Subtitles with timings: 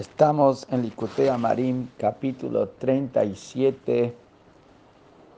[0.00, 4.14] Estamos en Licutea Marim, capítulo 37,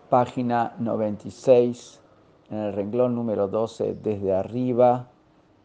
[0.09, 2.01] página 96,
[2.51, 5.09] en el renglón número 12, desde arriba,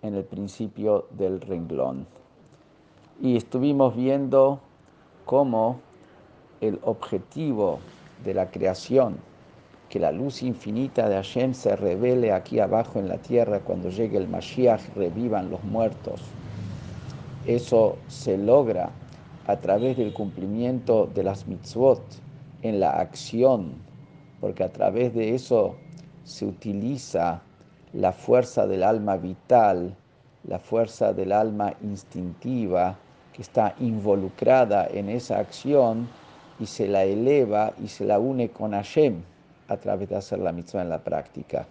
[0.02, 2.08] en el principio del renglón.
[3.22, 4.60] Y estuvimos viendo
[5.26, 5.80] cómo
[6.60, 7.78] el objetivo
[8.24, 9.18] de la creación,
[9.90, 14.18] que la luz infinita de Hashem se revele aquí abajo en la tierra cuando llegue
[14.18, 16.22] el Mashiach, revivan los muertos
[17.48, 18.92] eso se logra
[19.48, 22.02] a través del cumplimiento de las mitzvot
[22.62, 23.76] en la acción,
[24.42, 25.76] porque a través de eso
[26.26, 27.42] se utiliza
[27.94, 29.96] la fuerza del alma vital,
[30.44, 32.98] la fuerza del alma instintiva
[33.32, 36.10] que está involucrada en esa acción
[36.60, 39.22] y se la eleva y se la une con Hashem
[39.70, 41.66] a través de hacer la mitzvah en la práctica.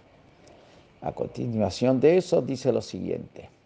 [1.01, 3.56] A continuación de eso dice lo siguiente.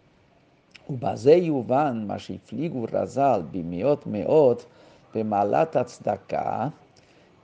[0.89, 4.65] ובזה יובן מה שהפליגו רז"ל במאות מאות
[5.15, 6.67] במעלת הצדקה.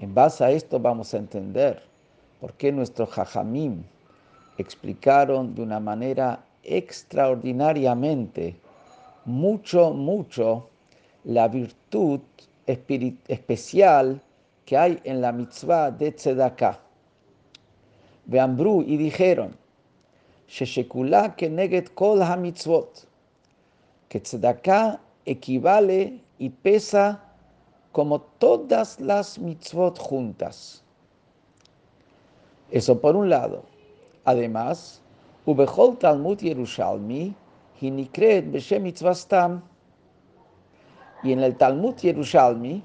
[0.01, 1.81] En base a esto vamos a entender
[2.41, 3.83] por qué nuestros jajamim
[4.57, 8.55] explicaron de una manera extraordinariamente,
[9.25, 10.67] mucho, mucho,
[11.23, 12.19] la virtud
[12.65, 14.21] especial
[14.65, 16.79] que hay en la mitzvah de tzedakah.
[18.25, 19.55] Veambru y dijeron,
[20.47, 23.06] Sheshekula que neget kol ha-mitzvot
[24.08, 27.22] que tzedakah equivale y pesa
[27.92, 30.82] como todas las mitzvot juntas.
[32.70, 33.64] Eso por un lado.
[34.24, 35.00] Además,
[35.46, 37.34] Ubechol Talmud Yerushalmi,
[37.80, 38.54] Hinikret.
[41.22, 42.82] Y en el Talmud Yerushalmi,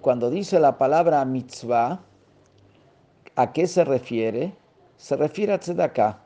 [0.00, 2.00] cuando dice la palabra mitzvah,
[3.34, 4.54] ¿a qué se refiere?
[4.96, 6.18] Se refiere a tzedakah.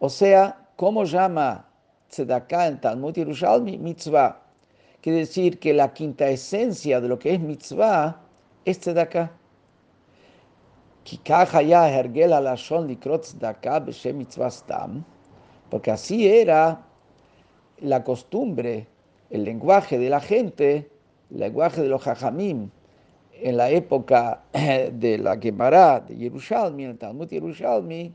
[0.00, 1.66] O sea, ¿cómo llama
[2.12, 4.36] tzedakah en Talmud Yerushalmi, mitzvah.
[5.00, 8.20] Quiere decir que la quinta esencia de lo que es mitzvah
[8.64, 9.30] es tzedakah.
[15.70, 16.80] Porque así era
[17.80, 18.86] la costumbre,
[19.30, 20.90] el lenguaje de la gente,
[21.30, 22.70] el lenguaje de los hajamim,
[23.32, 28.14] en la época de la Gemara de Yerushalmi, en el Talmud Yerushalmi,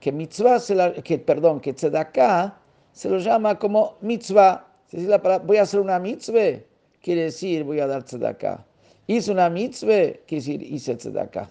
[0.00, 0.58] que mitzvah,
[1.04, 2.61] que, perdón, que tzedakah
[2.92, 4.66] se lo llama como mitzvah.
[4.88, 6.60] Si la palabra, voy a hacer una mitzvah,
[7.00, 8.64] quiere decir voy a dar tzedakah.
[9.06, 11.50] Hice una mitzvah, quiere decir hice tzedakah.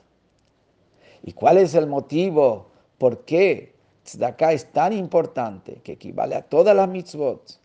[1.24, 2.68] ¿Y cuál es el motivo?
[2.98, 7.60] ¿Por qué tzedakah es tan importante que equivale a todas las mitzvot?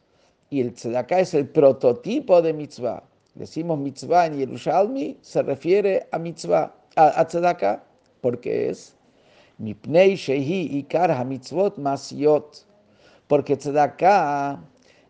[0.51, 3.03] Y el tzedakah es el prototipo de mitzvah.
[3.35, 7.83] Decimos mitzvah en Yerushalmi, se refiere a mitzvah, a, a tzedakah,
[8.23, 8.97] porque es
[9.59, 12.66] mipnei shehi ikar ha-mitzvot masiyot
[13.29, 14.61] porque tzedakah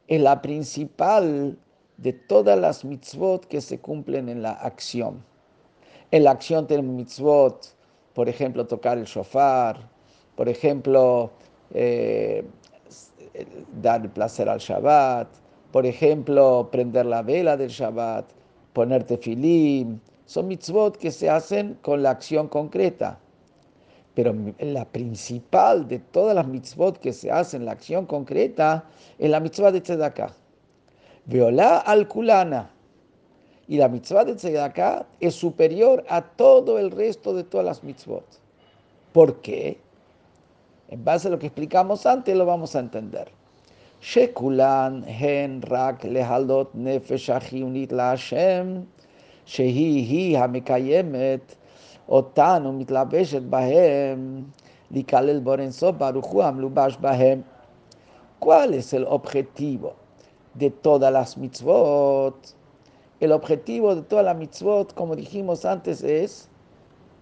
[0.06, 1.58] es la principal
[1.96, 5.24] de todas las mitzvot que se cumplen en la acción.
[6.10, 7.74] En la acción tenemos mitzvot,
[8.14, 9.88] por ejemplo, tocar el shofar,
[10.36, 11.30] por ejemplo,
[11.72, 12.44] eh,
[13.80, 15.28] dar placer al Shabbat,
[15.72, 18.26] por ejemplo, prender la vela del Shabbat,
[18.72, 19.98] ponerte filim.
[20.26, 23.18] Son mitzvot que se hacen con la acción concreta.
[24.16, 28.86] Pero la principal de todas las mitzvot que se hacen, la acción concreta,
[29.18, 30.32] es la mitzvah de tzedakah.
[31.26, 32.70] Veolá al kulana.
[33.68, 38.24] Y la mitzvah de tzedakah es superior a todo el resto de todas las mitzvot.
[39.12, 39.78] ¿Por qué?
[40.88, 43.28] En base a lo que explicamos antes, lo vamos a entender.
[44.00, 48.86] Shekulan hen rak lehaldot nefesh achiunit la shehi
[49.46, 51.42] hi hamekayemet,
[52.09, 54.43] אותנו מתלבשת בהם,
[54.91, 57.41] להיכלל בורנסוף ברוך הוא המלובש בהם.
[58.39, 59.93] ¿Cuál es el objetivo
[60.55, 62.55] de todas las mitzvot?
[63.19, 66.49] El objetivo de todas las mitzvot, como dijimos antes, es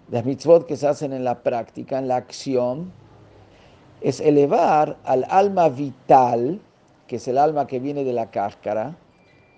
[0.09, 2.93] las mitzvot que se hacen en la práctica, en la acción,
[3.99, 6.61] es elevar al alma vital,
[7.07, 8.95] que es el alma que viene de la cáscara,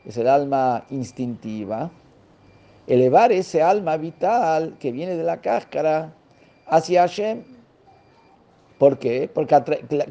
[0.03, 1.91] es el alma instintiva,
[2.86, 6.12] elevar ese alma vital que viene de la cáscara
[6.66, 7.42] hacia Hashem.
[8.78, 9.30] ¿Por qué?
[9.32, 9.56] Porque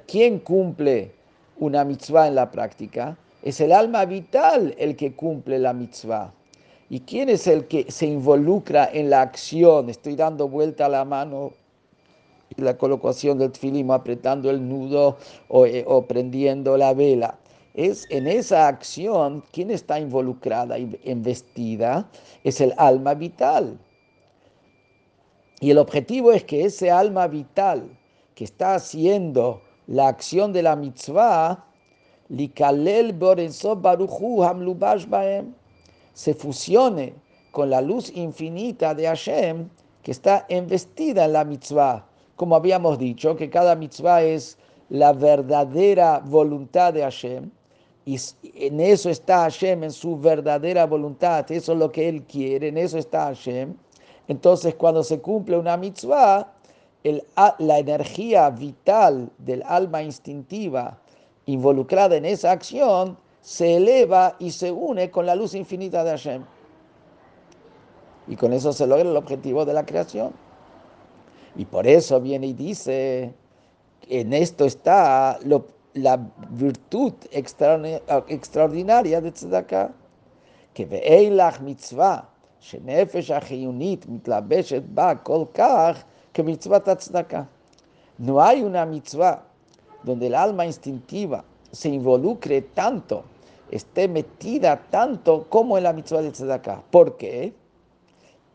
[0.08, 1.12] quien cumple
[1.58, 6.34] una mitzvah en la práctica es el alma vital el que cumple la mitzvah.
[6.90, 9.90] ¿Y quién es el que se involucra en la acción?
[9.90, 11.54] Estoy dando vuelta a la mano
[12.58, 15.18] la colocación del tfilim, apretando el nudo
[15.48, 17.38] o, eh, o prendiendo la vela
[17.76, 22.10] es en esa acción, quien está involucrada y investida
[22.44, 23.78] es el alma vital.
[25.60, 27.90] Y el objetivo es que ese alma vital
[28.34, 31.66] que está haciendo la acción de la mitzvah
[36.14, 37.14] se fusione
[37.52, 39.70] con la luz infinita de Hashem
[40.02, 42.06] que está investida en la mitzvah.
[42.36, 44.58] Como habíamos dicho, que cada mitzvah es
[44.90, 47.50] la verdadera voluntad de Hashem.
[48.06, 48.20] Y
[48.54, 51.52] en eso está Hashem, en su verdadera voluntad.
[51.52, 53.74] Eso es lo que Él quiere, en eso está Hashem.
[54.28, 56.52] Entonces, cuando se cumple una mitzvah,
[57.60, 60.98] la energía vital del alma instintiva
[61.46, 66.44] involucrada en esa acción se eleva y se une con la luz infinita de Hashem.
[68.28, 70.34] Y con eso se logra el objetivo de la creación.
[71.56, 73.34] Y por eso viene y dice,
[74.10, 75.38] en esto está
[75.95, 76.19] la
[76.51, 79.91] virtud extraordinaria de tzedakah,
[80.75, 82.31] que ve'eilach mitzvah,
[82.61, 86.03] שנפש החיונית מתלבשת בה כל כך
[86.35, 87.43] כמצוות הצדקה.
[88.21, 89.39] No hay una mitzvah
[90.05, 93.25] donde el alma instintiva se involucre tanto,
[93.71, 96.83] esté metida tanto como en la mitzvah de tzedakah.
[96.91, 97.55] ¿Por qué?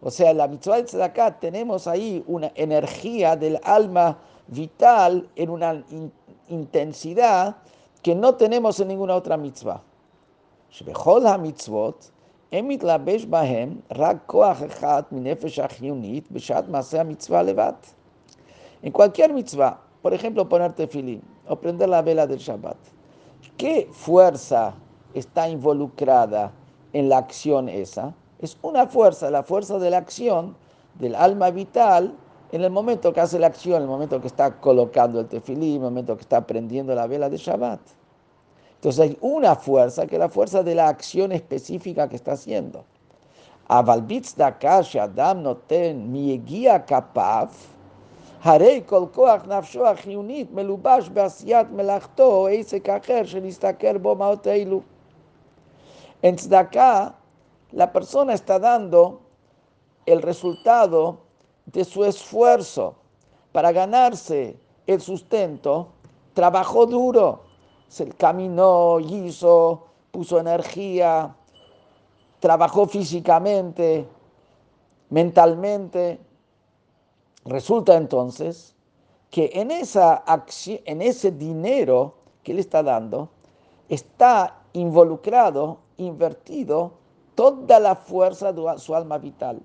[0.02, 5.50] O sea, en la mitzvah de tzedakah tenemos ahí una energía del alma vital en
[5.50, 5.84] una
[6.50, 7.58] intensidad
[8.02, 9.82] que no tenemos en ninguna otra mitzvah.
[11.40, 12.12] mitzvot
[12.64, 17.74] מתלבש בהם רק כוח אחד מנפש החיונית בשעת מעשה המצווה לבד.
[18.84, 22.78] En cualquier mitzvah, por ejemplo, poner tefilín o prender la vela del Shabbat,
[23.58, 24.74] ¿qué fuerza
[25.14, 26.52] está involucrada
[26.94, 28.14] en la acción esa?
[28.40, 30.56] Es una fuerza, la fuerza de la acción
[31.00, 32.14] del alma vital
[32.53, 35.63] en el momento que hace la acción, en el momento que está colocando el tefilín,
[35.69, 37.81] en el momento que está prendiendo la vela de Shabbat.
[38.75, 42.85] Entonces hay una fuerza que es la fuerza de la acción específica que está haciendo.
[43.69, 47.51] Adam noten guía kapav,
[48.43, 54.83] harei kol koach nafsho achiunit melubash beasiat melachto shenistaker bo maoteilu.
[56.23, 57.15] En tzedakah,
[57.73, 59.21] la persona está dando
[60.05, 61.30] el resultado
[61.67, 62.97] de su esfuerzo
[63.53, 65.89] para ganarse el sustento,
[66.35, 67.51] trabajó duro
[67.91, 71.35] se caminó, hizo, puso energía,
[72.39, 74.07] trabajó físicamente,
[75.09, 76.21] mentalmente.
[77.45, 78.77] Resulta entonces
[79.29, 80.23] que en, esa
[80.85, 82.15] en ese dinero
[82.45, 83.29] que le está dando
[83.89, 86.93] está involucrado, invertido
[87.35, 89.61] toda la fuerza de su alma vital.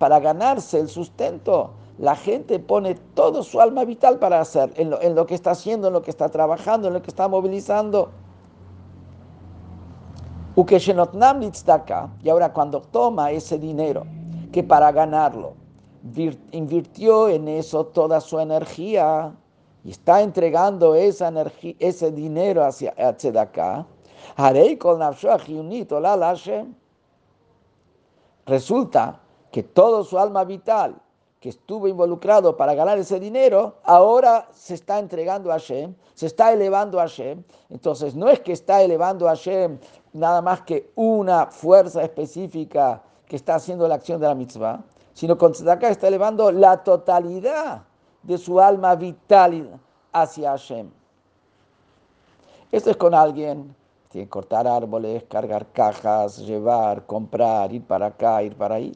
[0.00, 5.26] Para ganarse el sustento, la gente pone todo su alma vital para hacer, en lo,
[5.26, 8.08] que está haciendo, en lo que está trabajando, en lo que está movilizando.
[10.56, 14.06] Y ahora cuando toma ese dinero,
[14.50, 15.52] que para ganarlo,
[16.52, 19.34] invirtió en eso toda su energía
[19.84, 23.86] y está entregando esa energía, ese dinero hacia Tzedakah,
[28.46, 29.19] resulta
[29.50, 31.00] que todo su alma vital
[31.40, 36.52] que estuvo involucrado para ganar ese dinero, ahora se está entregando a Hashem, se está
[36.52, 37.42] elevando a Hashem.
[37.70, 39.78] Entonces, no es que está elevando a Hashem
[40.12, 44.82] nada más que una fuerza específica que está haciendo la acción de la mitzvah,
[45.14, 47.84] sino con acá está elevando la totalidad
[48.22, 49.80] de su alma vital
[50.12, 50.90] hacia Hashem.
[52.70, 53.74] Esto es con alguien,
[54.10, 58.92] tiene que cortar árboles, cargar cajas, llevar, comprar, ir para acá, ir para ahí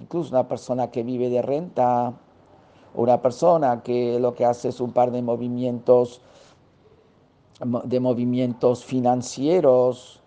[0.00, 2.12] incluso una persona que vive de renta,
[2.94, 6.20] una persona que lo que hace es un par de movimientos,
[7.84, 10.20] de movimientos financieros,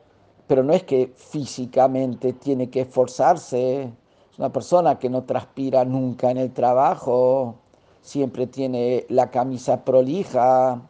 [0.48, 6.32] pero no es que físicamente tiene que esforzarse, es una persona que no transpira nunca
[6.32, 7.56] en el trabajo,
[8.02, 10.82] siempre tiene la camisa prolija.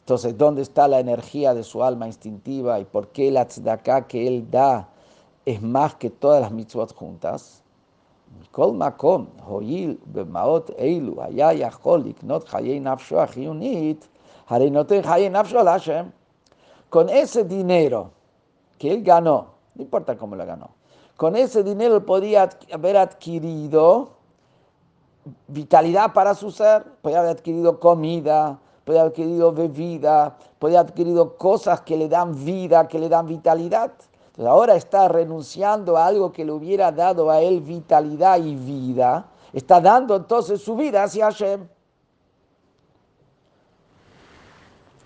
[0.00, 4.26] Entonces, ¿dónde está la energía de su alma instintiva y por qué la tzedakah que
[4.26, 4.88] él da
[5.46, 7.62] es más que todas las mitzvot juntas.
[16.90, 18.10] Con ese dinero
[18.78, 20.70] que él ganó, no importa cómo lo ganó,
[21.16, 24.10] con ese dinero podía haber adquirido
[25.46, 31.36] vitalidad para su ser, podía haber adquirido comida, podía haber adquirido bebida, podía haber adquirido
[31.36, 33.92] cosas que le dan vida, que le dan vitalidad
[34.38, 39.26] ahora está renunciando a algo que le hubiera dado a él vitalidad y vida.
[39.52, 41.66] Está dando entonces su vida hacia Hashem.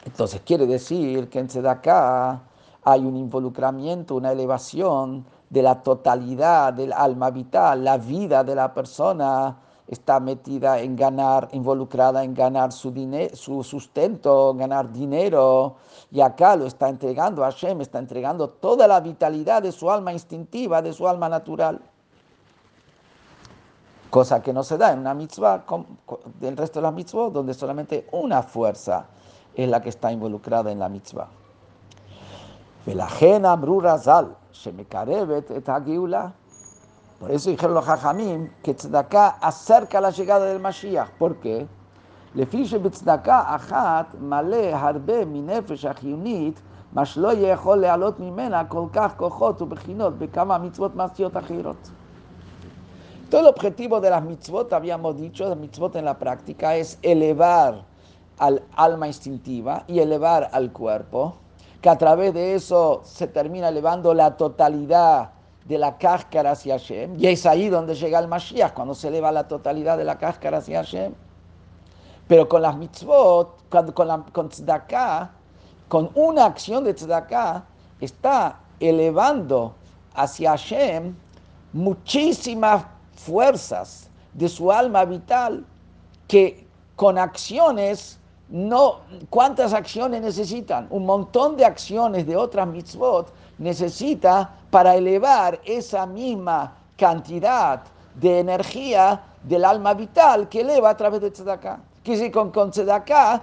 [0.05, 2.41] Entonces quiere decir que en Tzedakah
[2.83, 8.73] hay un involucramiento, una elevación de la totalidad del alma vital, la vida de la
[8.73, 9.57] persona
[9.91, 12.95] está metida en ganar, involucrada en ganar su,
[13.35, 15.75] su sustento, ganar dinero,
[16.13, 20.13] y acá lo está entregando a Hashem, está entregando toda la vitalidad de su alma
[20.13, 21.81] instintiva, de su alma natural.
[24.11, 25.65] Cosa que no se da en una mitzvah
[26.39, 29.07] del resto de las mitzvot, donde solamente una fuerza
[29.57, 31.29] es la que está involucrada en la mitzvah.
[37.20, 41.10] Por eso dijeron los hajamim que tzedakah acerca la llegada del Mashiach.
[41.18, 41.66] ¿Por qué?
[42.36, 46.60] לפי שבצדקה אחת מלא הרבה מנפש החיונית,
[46.94, 51.90] מה שלא יכול להעלות ממנה כל כך כוחות ובחינות בכמה מצוות מעשיות אחרות.
[53.30, 57.84] Todo el objetivo de las mitzvot, habíamos dicho, las mitzvot en la práctica, es elevar
[58.38, 61.34] al alma instintiva y elevar al cuerpo,
[61.82, 65.32] que a través de eso se termina elevando la totalidad
[65.71, 69.31] de la cáscara hacia Hashem, y es ahí donde llega el Mashiach, cuando se eleva
[69.31, 71.15] la totalidad de la cáscara hacia Hashem.
[72.27, 75.31] Pero con las mitzvot, con, la, con tzedakah,
[75.87, 77.65] con una acción de tzedakah,
[78.01, 79.77] está elevando
[80.15, 81.15] hacia Hashem
[81.73, 85.65] muchísimas fuerzas de su alma vital
[86.27, 90.89] que con acciones no, ¿cuántas acciones necesitan?
[90.91, 97.83] Un montón de acciones de otras mitzvot necesita para elevar esa misma cantidad
[98.15, 101.79] de energía del alma vital que eleva a través de tzedakah.
[102.03, 103.43] Que si con, con tzedakah,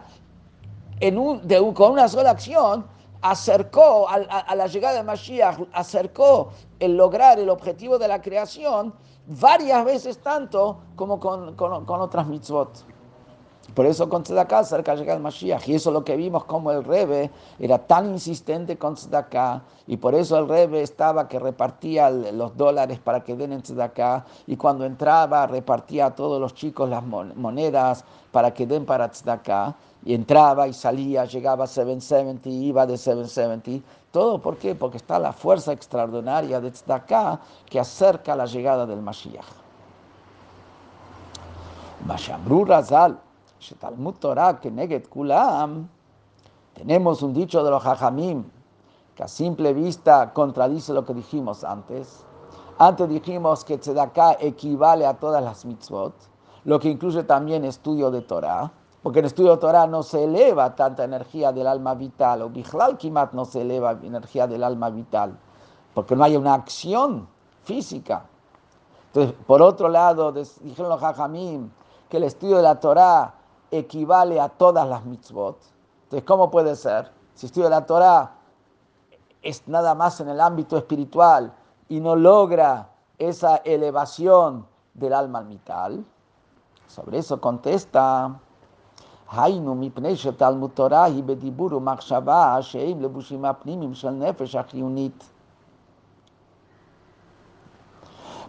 [0.99, 2.85] en un, de, con una sola acción,
[3.21, 8.93] acercó a, la llegada de Mashiach, acercó el lograr el objetivo de la creación
[9.27, 12.96] varias veces tanto como con, con, con otras mitzvot.
[13.77, 15.69] Por eso con Tzedakah cerca de llegar el Mashiach.
[15.69, 17.29] Y eso es lo que vimos como el Rebe
[17.59, 19.61] era tan insistente con Tzedakah.
[19.85, 24.25] Y por eso el Rebe estaba que repartía los dólares para que den en Tzedakah.
[24.47, 29.75] Y cuando entraba repartía a todos los chicos las monedas para que den para Tzedakah.
[30.05, 33.85] Y entraba y salía, llegaba a 770, iba de 770.
[34.09, 34.73] ¿Todo por qué?
[34.73, 39.45] Porque está la fuerza extraordinaria de Tzedakah que acerca la llegada del Mashiach.
[42.07, 43.26] Mashamru Razal
[46.73, 48.43] Tenemos un dicho de los hajamim
[49.15, 52.23] que a simple vista contradice lo que dijimos antes.
[52.77, 56.13] Antes dijimos que tzedakah equivale a todas las mitzvot,
[56.65, 58.71] lo que incluye también estudio de Torah,
[59.01, 62.97] porque en estudio de Torah no se eleva tanta energía del alma vital, o Bichlal
[62.97, 65.35] Kimat no se eleva energía del alma vital,
[65.95, 67.27] porque no hay una acción
[67.63, 68.25] física.
[69.07, 71.71] Entonces, por otro lado, dijeron los hajamim
[72.07, 73.33] que el estudio de la Torah
[73.71, 75.57] equivale a todas las mitzvot.
[76.03, 77.11] Entonces, ¿cómo puede ser?
[77.33, 78.31] Si estudia la Torah
[79.41, 81.53] es nada más en el ámbito espiritual
[81.89, 86.03] y no logra esa elevación del alma vital.
[86.87, 88.39] Sobre eso contesta,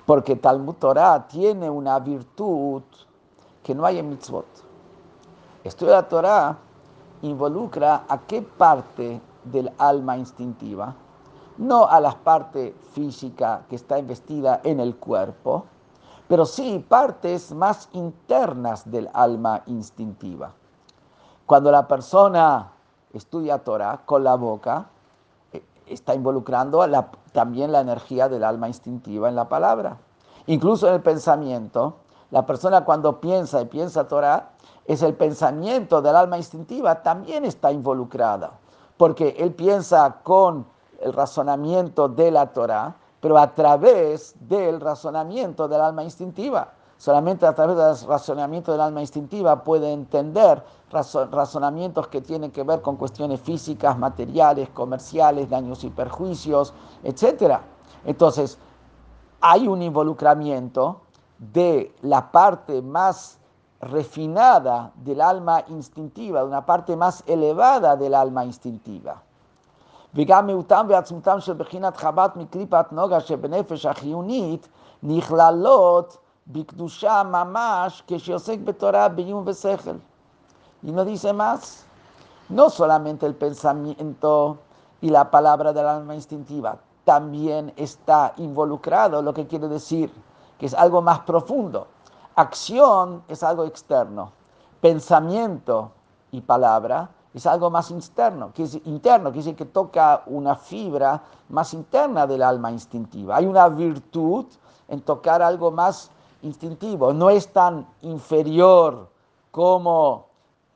[0.07, 2.83] porque Talmud Torah tiene una virtud
[3.63, 4.47] que no hay en mitzvot.
[5.69, 6.57] Estudio de la Torah
[7.21, 10.95] involucra a qué parte del alma instintiva,
[11.59, 15.67] no a la parte física que está investida en el cuerpo,
[16.27, 20.53] pero sí partes más internas del alma instintiva.
[21.45, 22.73] Cuando la persona
[23.13, 24.87] estudia Torah con la boca,
[25.53, 26.83] eh, está involucrando
[27.33, 29.99] también la energía del alma instintiva en la palabra.
[30.47, 31.97] Incluso en el pensamiento,
[32.31, 34.53] la persona cuando piensa y piensa Torah,
[34.89, 38.53] es el pensamiento del alma instintiva, también está involucrada,
[38.97, 40.67] porque él piensa con
[41.01, 46.73] el razonamiento de la Torah, pero a través del razonamiento del alma instintiva.
[46.97, 52.81] Solamente a través del razonamiento del alma instintiva puede entender razonamientos que tienen que ver
[52.81, 56.73] con cuestiones físicas, materiales, comerciales, daños y perjuicios,
[57.05, 57.59] etc.
[58.07, 58.59] Entonces,
[59.41, 61.03] hay un involucramiento
[61.39, 63.38] de la parte más
[63.82, 69.22] refinada del alma instintiva, de una parte más elevada del alma instintiva.
[70.16, 74.68] וגם מיעוטם ועצמותם של בחינת חבת מקליפת נוגה שבנפש החיונית
[75.04, 79.98] נכללות בקדושה ממש כשעוסק בתורה בעיון ושכל.
[80.86, 81.86] Y no dice más,
[82.50, 84.58] no solamente el pensamiento
[85.02, 90.12] y la palabra del alma instintiva, también está involucrado, lo que quiere decir
[90.60, 91.88] que es algo más profundo.
[92.39, 94.31] Acción es algo externo.
[94.81, 95.91] Pensamiento
[96.31, 101.75] y palabra es algo más interno, que es interno, que que toca una fibra más
[101.75, 103.39] interna del alma instintiva.
[103.39, 104.47] Hay una virtud
[104.87, 107.13] en tocar algo más instintivo.
[107.13, 109.09] No es tan inferior
[109.51, 110.27] como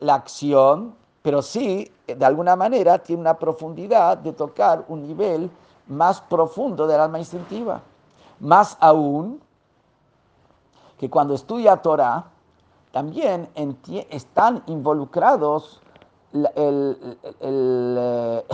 [0.01, 5.49] la acción, pero sí, de alguna manera, tiene una profundidad de tocar un nivel
[5.87, 7.81] más profundo del alma instintiva.
[8.41, 9.41] Más aún,
[11.03, 12.27] que cuando estudia Torah,
[12.93, 13.49] también
[14.09, 15.81] están involucrados
[16.33, 16.95] eh,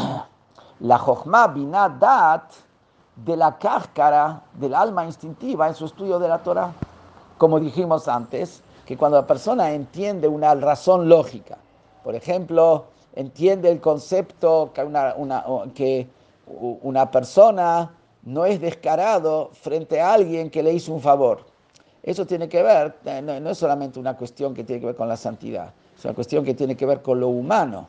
[0.80, 2.50] la Jochma Binadat
[3.16, 6.72] de la cáscara del alma instintiva en su estudio de la Torah.
[7.36, 11.58] Como dijimos antes, que cuando la persona entiende una razón lógica,
[12.02, 15.14] por ejemplo, entiende el concepto que una,
[15.74, 16.08] que
[16.46, 17.90] una persona
[18.22, 21.47] no es descarado frente a alguien que le hizo un favor.
[22.08, 25.10] Eso tiene que ver, eh, no, es solamente una cuestión que tiene que ver con
[25.10, 27.86] la santidad, es una cuestión que tiene que ver con lo humano.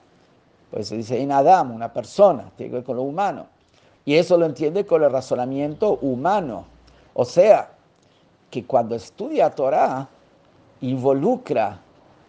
[0.70, 3.46] Pues se dice en Adam, una persona, tiene que ver con lo humano.
[4.04, 6.66] Y eso lo entiende con el razonamiento humano.
[7.14, 7.72] O sea,
[8.50, 10.10] que cuando estudia Torah,
[10.82, 11.80] involucra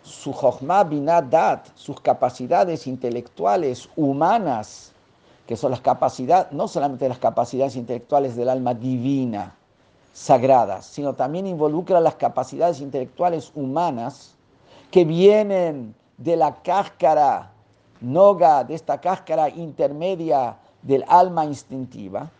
[0.05, 4.93] su Jochma Binadat, sus capacidades intelectuales humanas,
[5.45, 9.57] que son las capacidades, no solamente las capacidades intelectuales del alma divina,
[10.13, 14.35] sagradas, sino también involucra las capacidades intelectuales humanas
[14.91, 17.53] que vienen de la cáscara
[18.01, 22.31] noga, de esta cáscara intermedia del alma instintiva,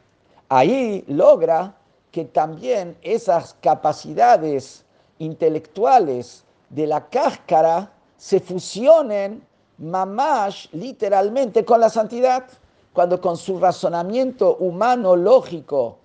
[0.49, 1.75] ahí logra
[2.11, 4.85] que también esas capacidades
[5.19, 9.47] intelectuales de la cáscara se fusionen
[9.79, 12.45] mamash literalmente con la santidad,
[12.93, 16.00] cuando con su razonamiento humano lógico,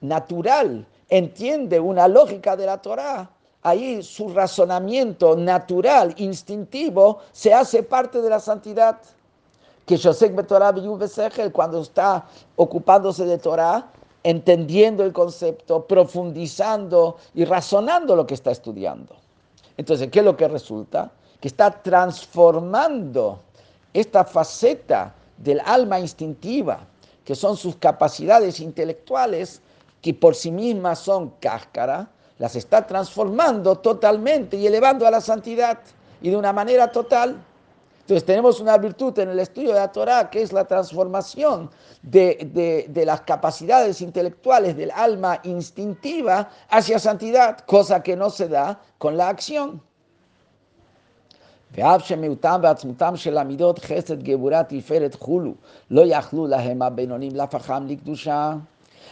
[0.00, 3.30] natural, entiende una lógica de la Torah,
[3.62, 8.98] ahí su razonamiento natural, instintivo, se hace parte de la santidad.
[9.84, 10.74] Que José Betorah
[11.52, 12.26] cuando está
[12.56, 13.86] ocupándose de Torah,
[14.24, 19.14] entendiendo el concepto, profundizando y razonando lo que está estudiando.
[19.76, 21.12] Entonces, ¿qué es lo que resulta?
[21.40, 23.40] Que está transformando
[23.92, 26.80] esta faceta del alma instintiva,
[27.24, 29.60] que son sus capacidades intelectuales,
[30.00, 35.78] que por sí mismas son cáscara, las está transformando totalmente y elevando a la santidad
[36.20, 37.42] y de una manera total.
[38.00, 41.70] Entonces tenemos una virtud en el estudio de la Torah que es la transformación
[42.02, 49.16] de, las capacidades intelectuales del alma instintiva hacia santidad, cosa que no se da con
[49.16, 49.82] la acción.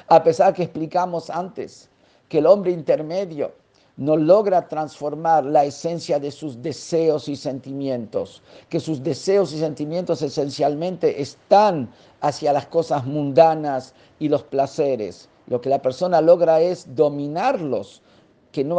[0.08, 1.88] A pesar que explicamos antes
[2.28, 3.52] que el hombre intermedio
[3.96, 10.20] no logra transformar la esencia de sus deseos y sentimientos, que sus deseos y sentimientos
[10.22, 11.88] esencialmente están
[12.20, 15.28] hacia las cosas mundanas y los placeres.
[15.46, 18.02] Lo que la persona logra es dominarlos,
[18.50, 18.76] que no,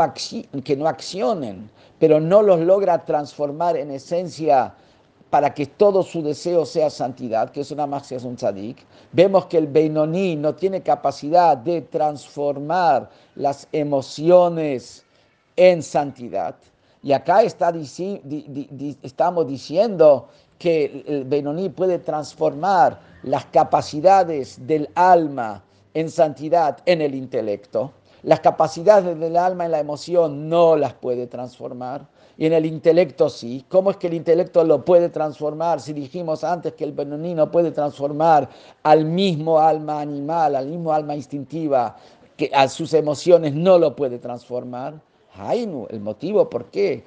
[0.64, 4.74] que no accionen, pero no los logra transformar en esencia
[5.36, 8.78] para que todo su deseo sea santidad, que es una es un tzadik,
[9.12, 15.04] vemos que el Beinoní no tiene capacidad de transformar las emociones
[15.58, 16.56] en santidad.
[17.04, 17.74] Y acá está,
[19.04, 25.62] estamos diciendo que el Benoní puede transformar las capacidades del alma
[25.94, 27.92] en santidad en el intelecto.
[28.26, 32.08] Las capacidades del alma en la emoción no las puede transformar.
[32.38, 33.64] Y en el intelecto sí.
[33.70, 35.80] ¿Cómo es que el intelecto lo puede transformar?
[35.80, 38.50] Si dijimos antes que el Benoní no puede transformar
[38.82, 41.98] al mismo alma animal, al mismo alma instintiva,
[42.36, 45.00] que a sus emociones no lo puede transformar.
[45.38, 47.04] Hainu, el motivo por qué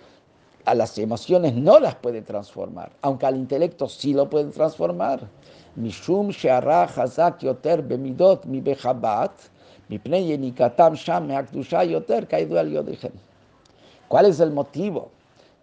[0.67, 5.29] a las emociones no las puede transformar, aunque al intelecto sí lo puede transformar.
[5.75, 8.45] Mishum hazak yoter bemidot
[14.09, 15.11] ¿Cuál es el motivo?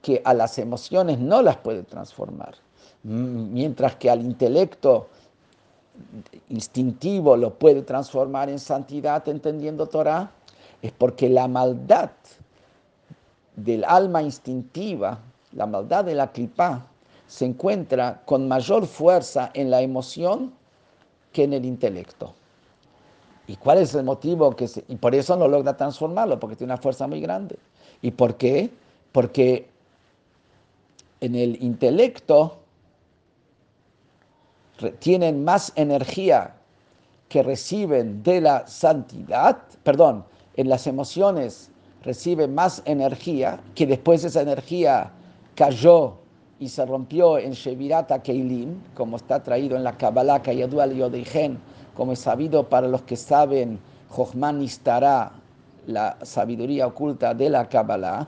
[0.01, 2.55] Que a las emociones no las puede transformar,
[3.03, 5.07] mientras que al intelecto
[6.49, 10.31] instintivo lo puede transformar en santidad entendiendo Torah,
[10.81, 12.11] es porque la maldad
[13.55, 15.19] del alma instintiva,
[15.53, 16.85] la maldad de la clipa,
[17.27, 20.53] se encuentra con mayor fuerza en la emoción
[21.31, 22.33] que en el intelecto.
[23.47, 24.55] ¿Y cuál es el motivo?
[24.55, 27.57] Que y por eso no logra transformarlo, porque tiene una fuerza muy grande.
[28.01, 28.69] ¿Y por qué?
[29.11, 29.67] Porque
[31.21, 32.57] en el intelecto
[34.99, 36.55] tienen más energía
[37.29, 41.71] que reciben de la santidad, perdón, en las emociones
[42.03, 45.11] recibe más energía, que después esa energía
[45.55, 46.13] cayó
[46.59, 51.57] y se rompió en Shevirata Keilim, como está traído en la Kabbalah Kayadu al Yodeigen,
[51.95, 53.79] como es sabido para los que saben,
[54.09, 55.31] Jochman Istara,
[55.87, 58.27] la sabiduría oculta de la Kabbalah,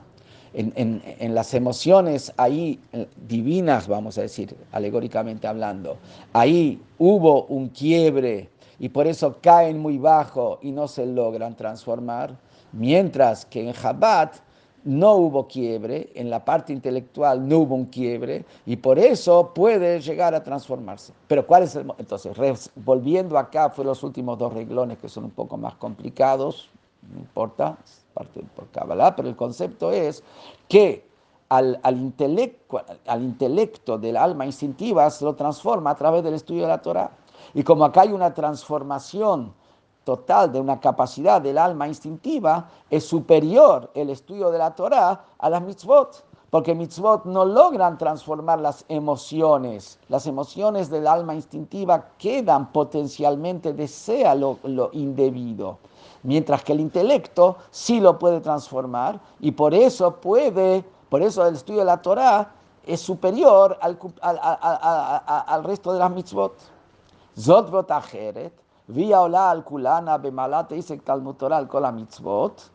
[0.54, 2.80] en, las emociones ahí
[3.28, 5.98] divinas, vamos a decir, alegóricamente hablando,
[6.32, 12.34] ahí hubo un quiebre y por eso caen muy bajo y no se logran transformar,
[12.72, 14.30] mientras que en Chabad
[14.88, 20.00] no hubo quiebre, en la parte intelectual no hubo un quiebre y por eso puede
[20.00, 21.12] llegar a transformarse.
[21.26, 25.30] Pero ¿cuál es el entonces volviendo acá fue los últimos dos reglones que son un
[25.30, 26.70] poco más complicados,
[27.12, 27.76] no importa,
[28.14, 30.24] parte por Kabbalah, pero el concepto es
[30.68, 31.06] que
[31.50, 36.68] al, intelecto, al intelecto del alma instintiva se lo transforma a través del estudio de
[36.68, 37.10] la Torah.
[37.52, 39.52] Y como acá hay una transformación
[40.08, 45.50] total de una capacidad del alma instintiva, es superior el estudio de la Torah a
[45.50, 49.98] las mitzvot, porque mitzvot no logran transformar las emociones.
[50.08, 55.76] Las emociones del alma instintiva quedan potencialmente, desea lo, lo indebido,
[56.22, 61.56] mientras que el intelecto sí lo puede transformar y por eso puede, por eso el
[61.56, 62.50] estudio de la Torah
[62.86, 66.54] es superior al resto de las mitzvot.
[67.38, 67.68] Zot
[68.88, 72.70] vía hola al kulana bemalate dice talmutoral con la mitzvot.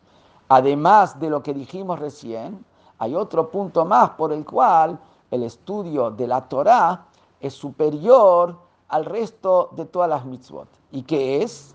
[0.48, 2.64] Además de lo que dijimos recién,
[2.98, 4.98] hay otro punto más por el cual
[5.30, 7.06] el estudio de la Torah
[7.40, 8.56] es superior
[8.88, 10.68] al resto de todas las mitzvot.
[10.92, 11.74] ¿Y qué es?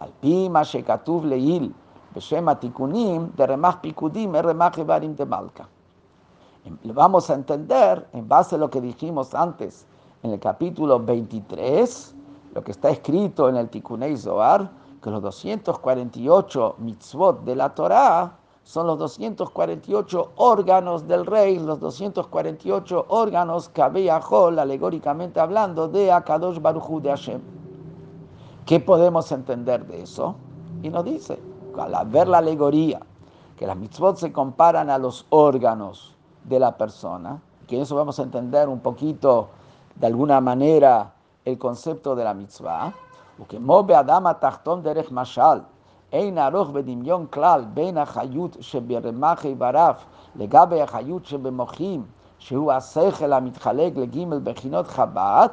[0.00, 1.74] Al pima shekatuv leil
[2.14, 5.68] beshema tikunim de remach pikudim remach de malka.
[6.84, 9.86] Vamos a entender, en base a lo que dijimos antes
[10.22, 12.14] en el capítulo 23,
[12.54, 14.70] lo que está escrito en el Tikunei Zohar,
[15.02, 23.06] que los 248 mitzvot de la Torah son los 248 órganos del rey, los 248
[23.08, 27.40] órganos Kabeyahol, alegóricamente hablando, de Akadosh Baruchu de Hashem.
[28.66, 30.34] ¿Qué podemos entender de eso?
[30.82, 31.40] Y nos dice,
[31.78, 33.00] al ver la alegoría,
[33.56, 38.22] que las mitzvot se comparan a los órganos de la persona, que eso vamos a
[38.22, 39.48] entender un poquito,
[39.96, 41.14] de alguna manera,
[41.47, 42.93] el concepto de la mitzvah,
[43.47, 45.65] que mobe adama tachton derech mashal,
[46.11, 50.05] ein aroch bedimion klal, ben achayut sheberemach baraf,
[50.35, 52.03] legabe achayut shebemochim,
[52.43, 55.49] שהוא השכל המתחלק לגימל בחינות חב"ד,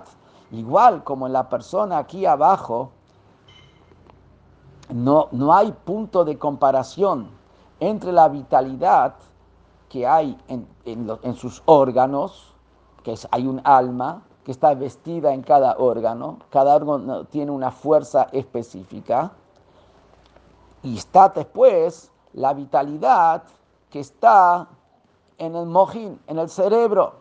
[0.53, 2.91] igual como en la persona aquí abajo,
[4.93, 7.29] no, no hay punto de comparación
[7.79, 9.15] entre la vitalidad
[9.89, 12.53] que hay en, en, en sus órganos,
[13.05, 17.72] que es, hay un alma, que está vestida en cada órgano, cada órgano tiene una
[17.72, 19.32] fuerza específica,
[20.84, 23.42] y está después la vitalidad
[23.90, 24.68] que está
[25.40, 27.14] en el mojín, en el cerebro,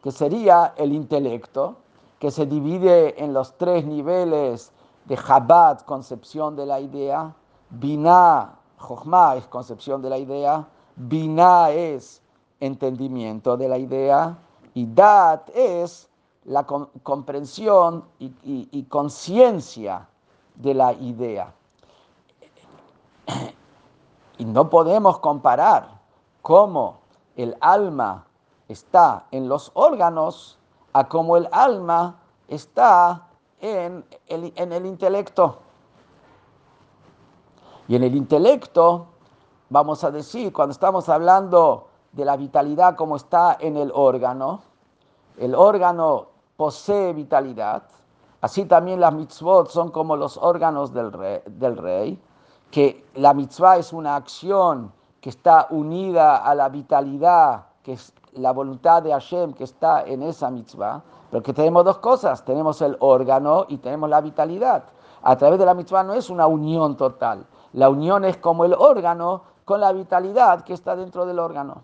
[0.00, 1.76] que sería el intelecto,
[2.20, 4.70] que se divide en los tres niveles
[5.06, 7.34] de Chabad, concepción de la idea,
[7.70, 10.64] Binah, Jochma es concepción de la idea,
[10.94, 12.22] Binah es
[12.60, 14.38] entendimiento de la idea,
[14.72, 16.08] y Dat es
[16.46, 20.06] la comprensión y, conciencia
[20.54, 21.52] de la idea.
[24.36, 26.00] Y no podemos comparar
[26.42, 26.98] cómo
[27.36, 28.26] el alma
[28.68, 30.58] está en los órganos
[30.92, 33.28] a cómo el alma está
[33.60, 35.58] en el, en el intelecto.
[37.88, 39.06] Y en el intelecto,
[39.70, 44.62] vamos a decir, cuando estamos hablando de la vitalidad como está en el órgano,
[45.38, 47.82] el órgano posee vitalidad,
[48.40, 52.22] así también las mitzvot son como los órganos del rey,
[52.70, 58.52] que la mitzvah es una acción que está unida a la vitalidad, que es la
[58.52, 62.96] voluntad de Hashem que está en esa mitzvah, pero que tenemos dos cosas, tenemos el
[63.00, 64.84] órgano y tenemos la vitalidad.
[65.22, 68.74] A través de la mitzvah no es una unión total, la unión es como el
[68.74, 71.82] órgano con la vitalidad que está dentro del órgano.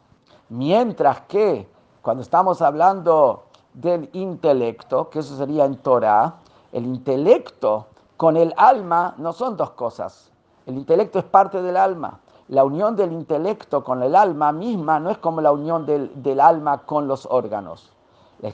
[0.50, 1.68] Mientras que
[2.02, 6.36] cuando estamos hablando del intelecto, que eso sería en Torah,
[6.72, 10.30] el intelecto con el alma no son dos cosas.
[10.66, 12.20] El intelecto es parte del alma.
[12.48, 16.78] La unión del intelecto con el alma misma no es como la unión del, alma
[16.78, 17.90] con los órganos.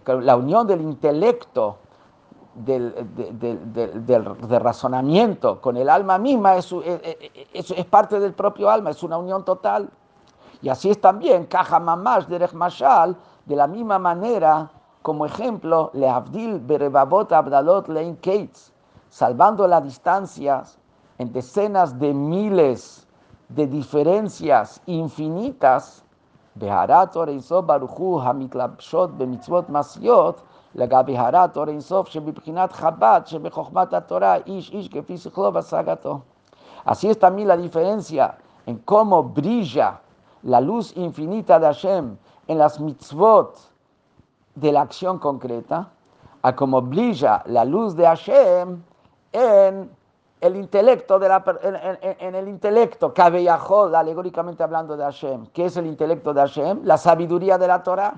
[0.07, 1.79] La unión del intelecto,
[2.55, 2.95] del,
[4.49, 6.73] razonamiento con el alma misma es,
[7.53, 9.89] es, es, parte del propio alma, es una unión total.
[10.63, 14.71] Y así es también, Caja Mamash, Derech Mashal, de la misma manera
[15.06, 18.72] como ejemplo, le Abdil Berebabot Abdalot Lein Kates,
[19.10, 20.78] salvando las distancias
[21.18, 23.08] en decenas de miles
[23.50, 26.04] de diferencias infinitas,
[26.56, 30.44] Beharat Oreinsov Baruchu Hamiklapshot Bemitzvot Masiot,
[30.76, 36.20] לגבי הרת אור אינסוף שבבחינת חב"ד שבחוכמת התורה איש איש כפי שכלו והשגתו.
[36.86, 40.02] Así es también la diferencia en cómo brilla
[40.44, 43.56] la luz infinita de Hashem en las mitzvot
[44.57, 45.91] de la acción concreta,
[46.43, 48.83] a cómo brilla la luz de Hashem
[49.33, 49.91] en
[50.41, 51.45] el intelecto, de la,
[52.21, 55.47] en, el intelecto, alegóricamente hablando de Hashem.
[55.53, 56.81] ¿Qué es el intelecto de Hashem?
[56.85, 58.15] La sabiduría de la Torah.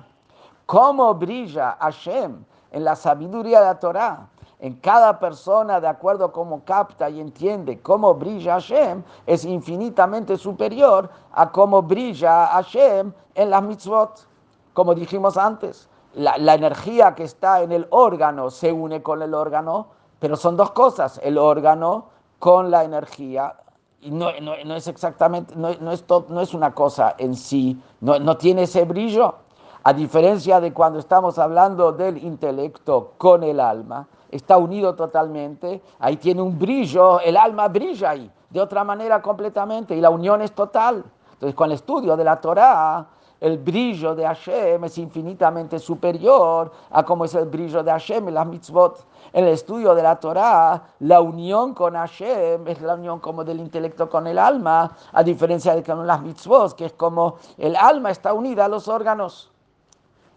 [0.65, 4.27] ¿Cómo brilla Hashem en la sabiduría de la Torah?
[4.59, 10.37] En cada persona, de acuerdo a cómo capta y entiende cómo brilla Hashem, es infinitamente
[10.37, 14.27] superior a cómo brilla Hashem en las mitzvot.
[14.73, 19.33] Como dijimos antes, la, la energía que está en el órgano se une con el
[19.33, 22.05] órgano pero son dos cosas, el órgano
[22.37, 23.55] con la energía.
[24.01, 28.63] Y no, no, es exactamente, no, es no es una cosa en sí, no, tiene
[28.63, 29.35] ese brillo.
[29.83, 36.17] A diferencia de cuando estamos hablando del intelecto con el alma, está unido totalmente, ahí
[36.17, 40.51] tiene un brillo, el alma brilla ahí, de otra manera completamente, y la unión es
[40.51, 41.03] total.
[41.33, 43.07] Entonces, con el estudio de la Torah,
[43.41, 48.33] el brillo de Hashem es infinitamente superior a como es el brillo de Hashem en
[48.33, 49.05] las mitzvot.
[49.31, 53.59] En el estudio de la Torah, la unión con Hashem es la unión como del
[53.59, 58.11] intelecto con el alma, a diferencia de con las mitzvot, que es como el alma
[58.11, 59.51] está unida a los órganos.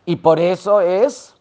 [0.05, 1.35] Y por eso es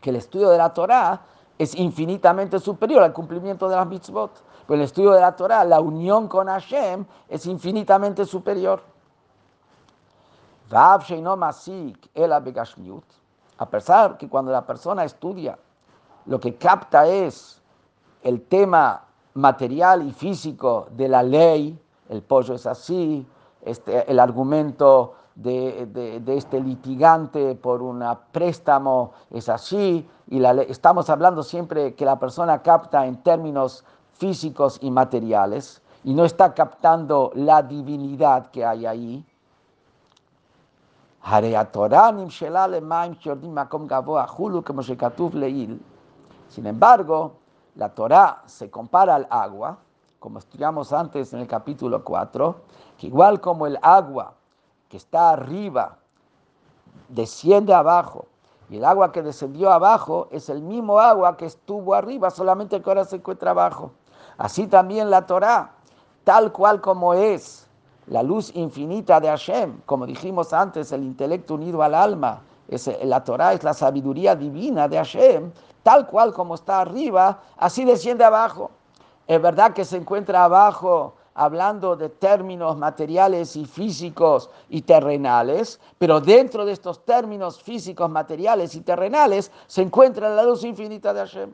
[0.00, 1.20] que el estudio de la Torah
[1.58, 4.30] es infinitamente superior al cumplimiento de las mitzvot.
[4.66, 8.80] Pero el estudio de la Torah, la unión con Hashem, es infinitamente superior.
[10.70, 10.98] A
[13.70, 15.58] pesar que cuando la persona estudia,
[16.26, 17.62] lo que capta es
[18.22, 19.04] el tema
[19.34, 23.26] material y físico de la ley, el pollo es así,
[23.62, 31.42] este, el argumento de, este litigante por un préstamo es así, y la estamos hablando
[31.42, 37.62] siempre que la persona capta en términos físicos y materiales, y no está captando la
[37.62, 39.24] divinidad que hay ahí,
[46.48, 47.32] sin embargo,
[47.74, 49.76] la Torah se compara al agua,
[50.18, 52.56] como estudiamos antes en el capítulo 4,
[52.96, 54.32] que igual como el agua
[54.88, 55.98] que está arriba
[57.10, 58.24] desciende abajo,
[58.70, 62.88] y el agua que descendió abajo es el mismo agua que estuvo arriba, solamente que
[62.88, 63.92] ahora se encuentra abajo.
[64.38, 65.72] Así también la Torah,
[66.24, 67.67] tal cual como es
[68.10, 73.22] la luz infinita de Hashem, como dijimos antes, el intelecto unido al alma, es, la
[73.24, 75.50] Torah es la sabiduría divina de Hashem,
[75.82, 78.70] tal cual como está arriba, así desciende abajo.
[79.26, 86.20] Es verdad que se encuentra abajo hablando de términos materiales y físicos y terrenales, pero
[86.20, 91.50] dentro de estos términos físicos, materiales y terrenales se encuentra la luz infinita de Hashem.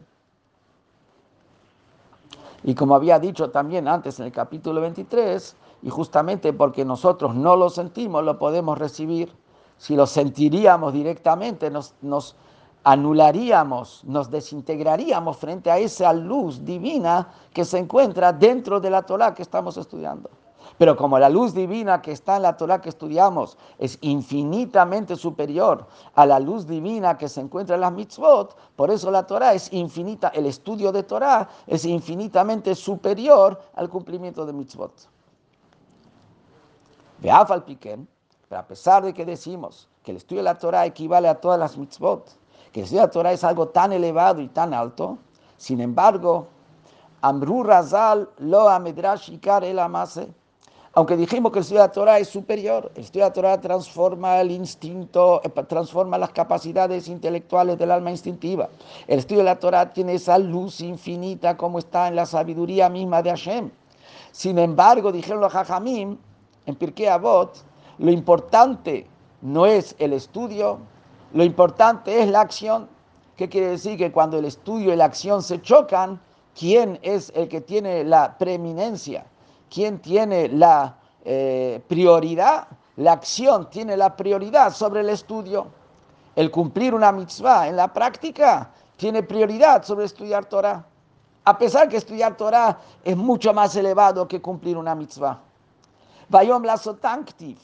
[2.62, 7.56] Y como había dicho también antes en el capítulo 23, y justamente porque nosotros no
[7.56, 9.30] lo sentimos, lo podemos recibir.
[9.76, 12.36] Si lo sentiríamos directamente, nos,
[12.84, 19.34] anularíamos, nos desintegraríamos frente a esa luz divina que se encuentra dentro de la Torah
[19.34, 20.30] que estamos estudiando.
[20.78, 25.86] Pero como la luz divina que está en la Torah que estudiamos es infinitamente superior
[26.14, 29.70] a la luz divina que se encuentra en las mitzvot, por eso la Torah es
[29.70, 35.13] infinita, el estudio de Torah es infinitamente superior al cumplimiento de mitzvot.
[37.24, 41.58] Pero a pesar de que decimos que el estudio de la Torah equivale a todas
[41.58, 42.28] las mitzvot,
[42.70, 45.16] que el estudio de la Torah es algo tan elevado y tan alto,
[45.56, 46.48] sin embargo,
[47.22, 49.32] Amru Razal lo amedrash
[49.62, 50.28] el amase.
[50.92, 53.60] Aunque dijimos que el estudio de la Torah es superior, el estudio de la Torah
[53.60, 58.68] transforma el instinto, eh, transforma las capacidades intelectuales del alma instintiva.
[59.06, 63.22] El estudio de la Torah tiene esa luz infinita como está en la sabiduría misma
[63.22, 63.70] de Hashem.
[64.30, 66.18] Sin embargo, dijeron los Jajamim,
[66.66, 67.64] en Pirkei Avot,
[67.98, 69.06] lo importante
[69.42, 70.78] no es el estudio,
[71.32, 72.88] lo importante es la acción.
[73.36, 73.98] ¿Qué quiere decir?
[73.98, 76.20] Que cuando el estudio y la acción se chocan,
[76.58, 79.26] ¿quién es el que tiene la preeminencia?
[79.68, 82.68] ¿Quién tiene la eh, prioridad?
[82.96, 85.66] La acción tiene la prioridad sobre el estudio.
[86.36, 90.86] El cumplir una mitzvah en la práctica tiene prioridad sobre estudiar Torah.
[91.44, 95.40] A pesar que estudiar Torah es mucho más elevado que cumplir una mitzvah.
[96.28, 97.58] Vayom la sotanktiv.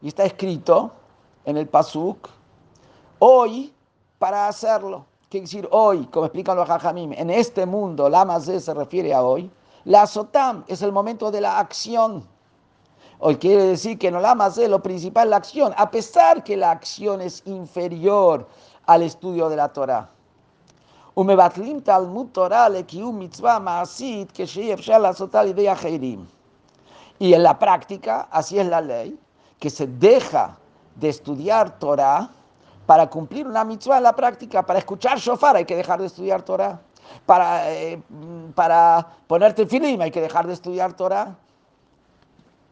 [0.00, 0.90] Y está escrito
[1.44, 2.28] en el Pasuk,
[3.18, 3.72] hoy
[4.18, 5.06] para hacerlo.
[5.28, 9.22] Quiere decir hoy, como explican los Jajamim, en este mundo, la Mazé se refiere a
[9.22, 9.50] hoy.
[9.84, 12.24] La sotam es el momento de la acción.
[13.18, 16.56] Hoy quiere decir que no la Mazé, lo principal es la acción, a pesar que
[16.56, 18.46] la acción es inferior
[18.86, 20.08] al estudio de la Torah.
[27.22, 29.16] Y en la práctica, así es la ley,
[29.60, 30.56] que se deja
[30.96, 32.28] de estudiar Torah
[32.84, 36.42] para cumplir una mitzvah en la práctica, para escuchar shofar hay que dejar de estudiar
[36.42, 36.80] Torah,
[37.24, 38.02] para, eh,
[38.56, 41.36] para ponerte filim hay que dejar de estudiar Torah.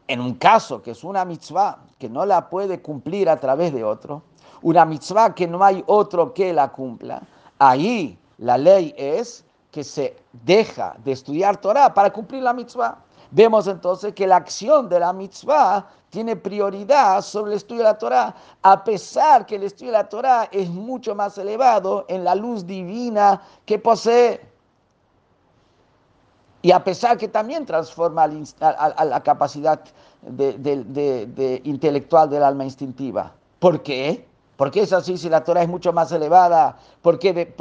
[0.08, 3.84] En un caso que es una mitzvah que no la puede cumplir a través de
[3.84, 4.24] otro,
[4.62, 7.22] una mitzvah que no hay otro que la cumpla,
[7.60, 12.98] ahí la ley es que se deja de estudiar Torah para cumplir la mitzvah.
[13.30, 17.98] Vemos entonces que la acción de la mitzvah tiene prioridad sobre el estudio de la
[17.98, 22.34] Torah, a pesar que el estudio de la Torah es mucho más elevado en la
[22.34, 24.40] luz divina que posee.
[26.62, 29.80] Y a pesar que también transforma a, la capacidad
[30.20, 33.32] de, intelectual del alma instintiva.
[33.60, 34.26] ¿Por qué?
[34.56, 36.76] ¿Por qué es así si la Torah es mucho más elevada?
[37.00, 37.54] ¿Por qué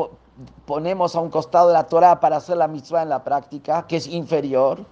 [0.65, 3.97] ponemos a un costado de la Torah para hacer la mitzvah en la práctica, que
[3.97, 4.85] es inferior?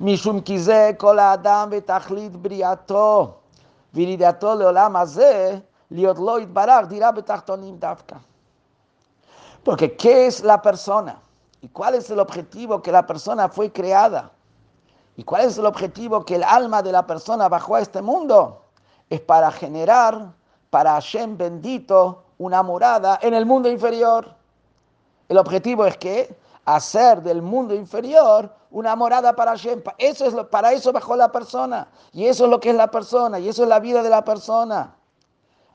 [0.00, 3.34] משום כי זה כל האדם ותכלית בריאתו,
[3.94, 5.58] וירידתו לעולם הזה,
[5.90, 8.16] להיות לא יתברך דירה בתחתונים דווקא.
[9.64, 11.20] Porque ¿qué es la persona?
[11.60, 14.32] ¿Y cuál es el objetivo que la persona fue creada?
[15.16, 18.62] ¿Y cuál es el objetivo que el alma de la persona bajó a este mundo?
[19.08, 20.32] Es para generar
[20.70, 24.34] para Hashem bendito una morada en el mundo inferior.
[25.28, 26.34] El objetivo es que
[26.67, 29.81] hacer del mundo inferior una morada para Hashem.
[29.97, 31.87] Eso es lo, para eso bajó la persona.
[32.11, 33.39] Y eso es lo que es la persona.
[33.39, 34.93] Y eso es la vida de la persona.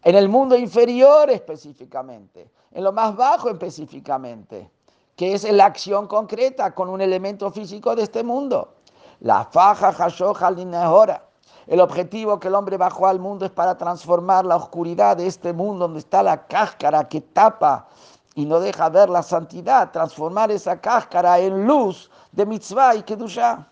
[0.03, 2.51] En el mundo inferior específicamente.
[2.73, 4.71] En lo más bajo específicamente.
[5.17, 8.75] Que es la acción concreta con un elemento físico de este mundo.
[9.21, 11.25] La faja linehora.
[11.67, 15.55] El objetivo que el hombre bajó al mundo es para transformar la oscuridad de este
[15.55, 17.89] mundo donde está la cáscara que tapa
[18.35, 23.67] y no deja ver la santidad, transformar esa cáscara en luz de mitzvah y kedusha.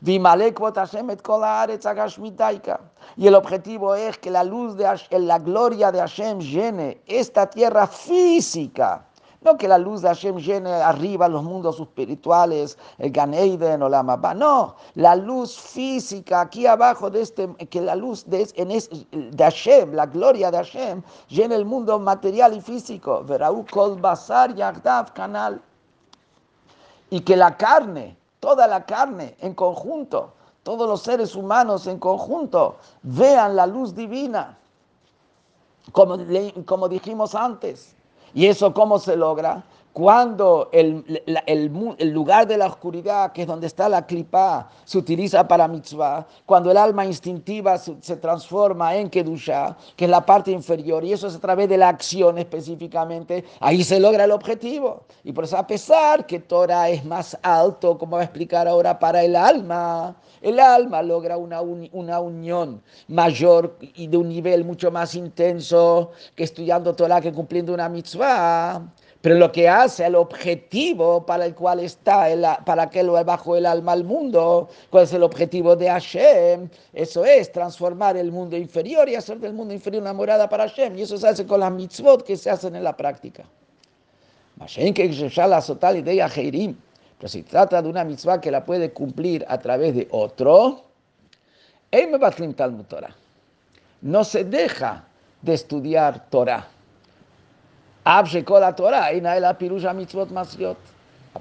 [0.00, 0.16] Y
[3.26, 7.86] el objetivo es que la luz de Hashem, la gloria de Hashem llene esta tierra
[7.86, 9.05] física.
[9.46, 13.88] No que la luz de Hashem llene arriba los mundos espirituales, el Gan Eden o
[13.88, 14.34] la Mabá.
[14.34, 18.70] No, la luz física aquí abajo de este, que la luz de, en
[19.36, 23.22] de Hashem, la gloria de Hashem, llene el mundo material y físico.
[23.22, 25.62] Verau kol basar yagdav canal.
[27.10, 30.32] Y que la carne, toda la carne en conjunto,
[30.64, 34.58] todos los seres humanos en conjunto, vean la luz divina,
[35.92, 36.18] como,
[36.64, 37.95] como dijimos antes.
[38.36, 39.62] ¿Y eso cómo se logra?
[39.96, 45.48] Cuando el, el, lugar de la oscuridad, que es donde está la clipa, se utiliza
[45.48, 51.02] para mitzvah, cuando el alma instintiva se, transforma en kedusha, que es la parte inferior,
[51.02, 55.04] y eso es a través de la acción específicamente, ahí se logra el objetivo.
[55.24, 58.98] Y por eso, a pesar que Torah es más alto, como va a explicar ahora,
[58.98, 64.90] para el alma, el alma logra una, una unión mayor y de un nivel mucho
[64.90, 68.82] más intenso que estudiando Torah, que cumpliendo una mitzvah.
[69.20, 73.56] Pero lo que hace, el objetivo para el cual está, el, para que lo bajo
[73.56, 78.56] el alma al mundo, cuál es el objetivo de Hashem, eso es transformar el mundo
[78.56, 80.96] inferior y hacer del mundo inferior una morada para Hashem.
[80.98, 83.44] Y eso se hace con las mitzvot que se hacen en la práctica.
[87.18, 90.82] Pero si trata de una mitzvah que la puede cumplir a través de otro,
[94.02, 95.04] no se deja
[95.42, 96.68] de estudiar Torah.
[98.06, 98.22] A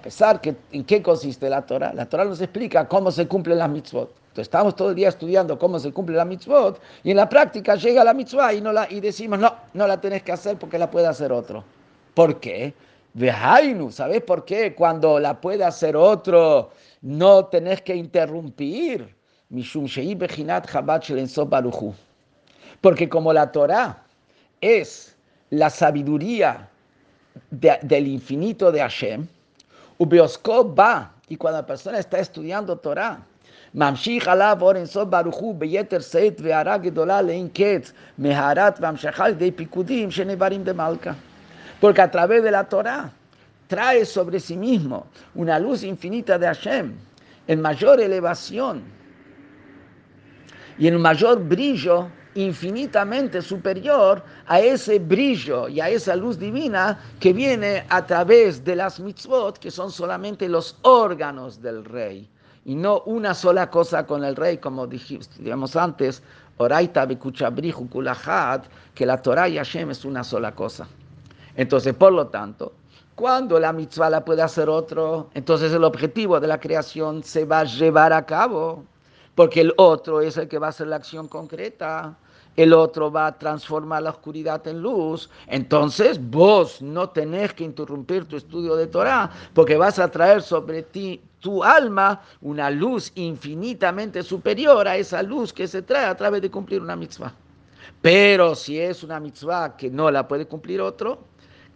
[0.01, 3.69] pesar que en qué consiste la Torah, la Torah nos explica cómo se cumplen las
[3.69, 4.11] mitzvot.
[4.35, 8.03] Estamos todo el día estudiando cómo se cumple la mitzvot y en la práctica llega
[8.03, 10.89] la mitzvah y, no la, y decimos, no, no la tenés que hacer porque la
[10.89, 11.63] puede hacer otro.
[12.13, 12.73] ¿Por qué?
[13.13, 14.73] Vejainu, ¿sabes por qué?
[14.75, 19.15] Cuando la puede hacer otro, no tenés que interrumpir.
[22.81, 24.03] Porque como la Torah
[24.59, 25.14] es
[25.50, 26.68] la sabiduría
[27.50, 29.26] del infinito de Hashem,
[30.00, 33.18] va, y cuando la persona está estudiando Torah,
[33.74, 39.50] ממשיך עליו אור אינסוף ברוך הוא ביתר שאת והערה גדולה לאין קץ, מהרת והמשכה לידי
[39.50, 41.12] פיקודים שנברים דמלכה.
[41.80, 43.10] Porque a través de la Torah
[43.68, 46.92] trae sobre sí mismo una luz infinita de Hashem
[47.46, 48.82] en mayor elevación
[50.78, 57.33] y en mayor brillo infinitamente superior a ese brillo y a esa luz divina que
[57.33, 62.29] viene a través de las mitzvot, que son solamente los órganos del rey,
[62.65, 66.21] y no una sola cosa con el rey, como dijimos antes,
[66.57, 70.87] Oraita que la Torah y Hashem es una sola cosa.
[71.55, 72.73] Entonces, por lo tanto,
[73.15, 77.59] cuando la mitzvah la puede hacer otro, entonces el objetivo de la creación se va
[77.61, 78.83] a llevar a cabo.
[79.35, 82.17] porque el otro es el que va a hacer la acción concreta
[82.55, 88.25] el otro va a transformar la oscuridad en luz, entonces vos no tenés que interrumpir
[88.25, 94.23] tu estudio de Torah, porque vas a traer sobre ti tu alma una luz infinitamente
[94.23, 97.33] superior a esa luz que se trae a través de cumplir una mitzvah.
[98.01, 101.19] Pero si es una mitzvah que no la puede cumplir otro,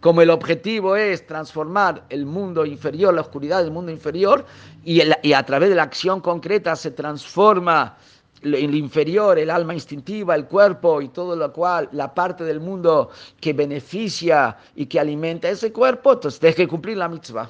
[0.00, 4.46] como el objetivo es transformar el mundo inferior, la oscuridad del mundo inferior,
[4.82, 7.98] y, y a través de la acción concreta se transforma
[8.41, 13.09] el inferior, el alma instintiva, el cuerpo y todo lo cual, la parte del mundo
[13.39, 17.49] que beneficia y que alimenta ese cuerpo, entonces tienes que cumplir la mitzvah.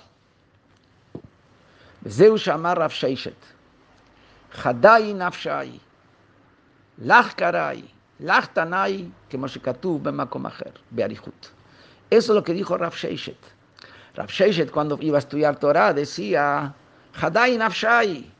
[2.05, 3.31] זהו שאמר רב ששת,
[4.51, 5.79] חדאי נפשי,
[6.99, 7.81] לך קראי,
[8.19, 11.51] לך תנאי, כמו שכתוב במקום אחר, באריכות.
[12.11, 13.41] Eso es lo que dijo Rav Sheishet.
[14.15, 16.73] Rav Sheishet cuando iba a estudiar Torah decía,
[17.19, 18.31] Hadai nafshai,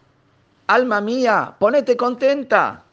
[0.75, 2.85] alma mía, ponete contenta.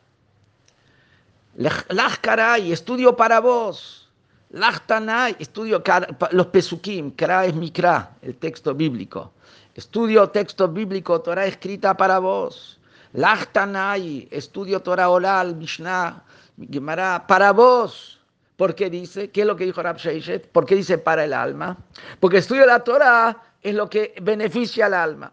[2.22, 4.10] Karai, estudio para vos.
[4.50, 5.84] Lach tanai, estudio
[6.32, 9.34] los pesukim, kara es mikra, el texto bíblico.
[9.76, 12.80] Estudio texto bíblico, Torah escrita para vos.
[13.14, 16.24] Lach tanai, estudio Torah oral, Mishnah,
[16.72, 18.20] Gemara, para vos.
[18.56, 19.30] ¿Por qué dice?
[19.30, 20.50] ¿Qué es lo que dijo Rab Sheishet?
[20.52, 21.78] ¿Por qué dice para el alma?
[22.20, 25.32] Porque estudio la Torah es lo que beneficia al alma.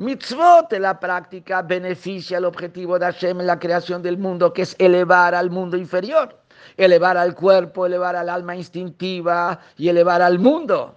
[0.00, 4.74] Mitzvot la práctica beneficia el objetivo de Hashem en la creación del mundo, que es
[4.78, 6.40] elevar al mundo inferior,
[6.78, 10.94] elevar al cuerpo, elevar al alma instintiva y elevar al mundo.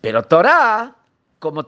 [0.00, 0.94] Pero Torah,
[1.38, 1.66] como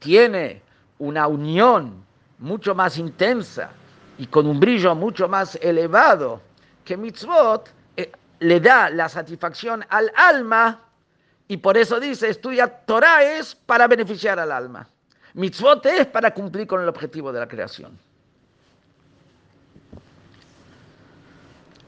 [0.00, 0.60] tiene
[0.98, 2.04] una unión
[2.40, 3.70] mucho más intensa
[4.18, 6.40] y con un brillo mucho más elevado
[6.84, 10.87] que mitzvot, eh, le da la satisfacción al alma
[11.48, 14.86] y por eso dice, estudia Torah es para beneficiar al alma.
[15.32, 17.98] Mitzvot es para cumplir con el objetivo de la creación.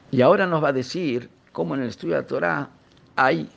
[0.09, 2.69] Y ahora nos va a decir cómo en el estudio de la Torah
[3.15, 3.49] hay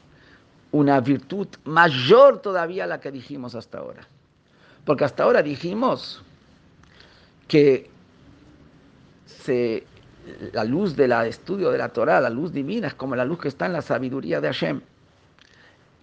[0.72, 4.06] una virtud mayor todavía a la que dijimos hasta ahora.
[4.84, 6.22] Porque hasta ahora dijimos
[7.48, 7.90] que
[10.52, 13.48] la luz del estudio de la Torah, la luz divina, es como la luz que
[13.48, 14.80] está en la sabiduría de Hashem.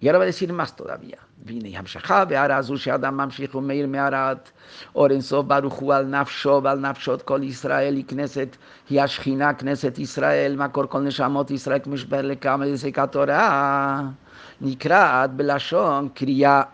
[0.02, 1.18] Y ahora va a decir más todavía.
[1.44, 4.48] Vine y Hamshachá, Beara Azu, Sheadam Mamshich, Meir Mearat,
[4.94, 10.88] Orensov, Baruchu, Al Nafsho, Al Nafshot, Kol Israel, y Knesset, y Ashchina, Knesset Israel, Makor
[10.88, 14.12] Kol Neshamot Israel, Kmishber Lekam, dice Katorah,
[14.60, 16.68] Nikrat, Belashon, Kriya,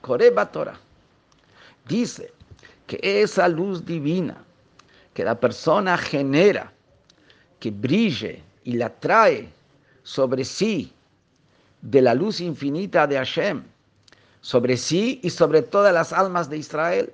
[0.00, 0.78] Koreba Torah.
[1.88, 2.32] Dice
[2.86, 4.36] que esa luz divina
[5.14, 6.72] que la persona genera,
[7.58, 9.48] que brille y la trae
[10.04, 10.92] sobre sí,
[11.82, 13.62] de la luz infinita de Hashem
[14.40, 17.12] sobre sí y sobre todas las almas de Israel.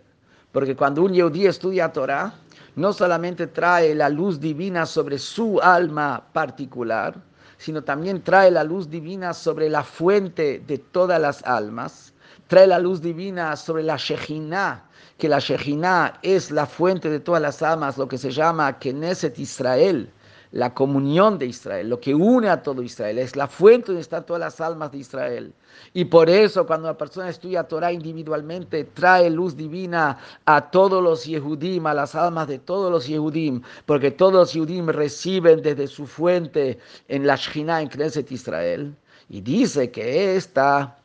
[0.53, 2.33] Porque cuando un Yehudí estudia Torah,
[2.77, 7.15] no solamente trae la luz divina sobre su alma particular,
[7.59, 12.15] sino también trae la luz divina sobre la fuente de todas las almas,
[12.47, 14.85] trae la luz divina sobre la Shejinah,
[15.19, 19.39] que la Shejinah es la fuente de todas las almas, lo que se llama Knesset
[19.39, 20.09] Israel,
[20.53, 24.25] la comunión de Israel, lo que une a todo Israel, es la fuente donde están
[24.25, 25.53] todas las almas de Israel.
[25.93, 31.25] Y por eso cuando la persona estudia Torah individualmente, trae luz divina a todos los
[31.25, 36.07] Yehudim, a las almas de todos los Yehudim, porque todos los Yehudim reciben desde su
[36.07, 36.79] fuente
[37.09, 38.95] en la Shekhinah, en Knesset Israel.
[39.29, 40.97] Y dice que esta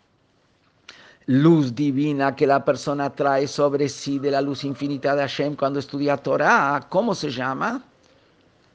[1.26, 5.80] luz divina que la persona trae sobre sí de la luz infinita de Hashem cuando
[5.80, 7.84] estudia Torah, ¿cómo se llama?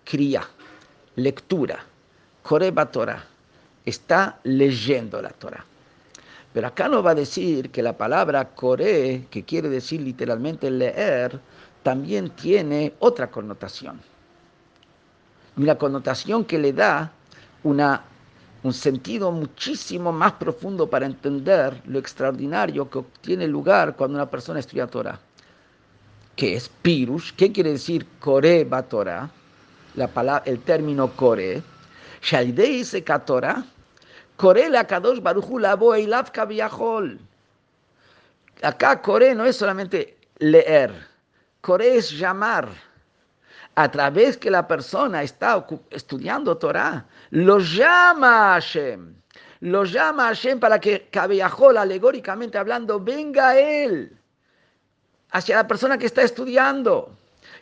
[0.05, 0.49] Kriya
[1.19, 1.85] lectura.
[2.43, 3.25] Koreba Torah.
[3.85, 5.65] Está leyendo la Torah.
[6.53, 11.39] Pero acá nos va a decir que la palabra Kore, que quiere decir literalmente leer,
[11.83, 14.01] también tiene otra connotación.
[15.57, 17.13] Una connotación que le da
[17.65, 18.03] una,
[18.63, 24.61] un sentido muchísimo más profundo para entender lo extraordinario que tiene lugar cuando una persona
[24.61, 25.19] estudia Torah.
[26.37, 29.31] Que es Pirush, ¿qué quiere decir Koreba Torah?
[29.99, 31.63] La palabra, el término Kore,
[32.23, 33.65] Shaldei se Torah,
[34.37, 37.19] Kore la Kadosh Baruchu Labo Eilav Kaviahol.
[38.63, 40.93] Acá Kore no es solamente leer,
[41.61, 42.69] Kore es llamar.
[43.75, 49.15] A través que la persona está estudiando Torah, lo llama a Hashem.
[49.61, 54.17] Lo llama a Hashem para que Kaviahol, alegóricamente hablando, venga a él,
[55.31, 57.17] hacia la persona que está estudiando.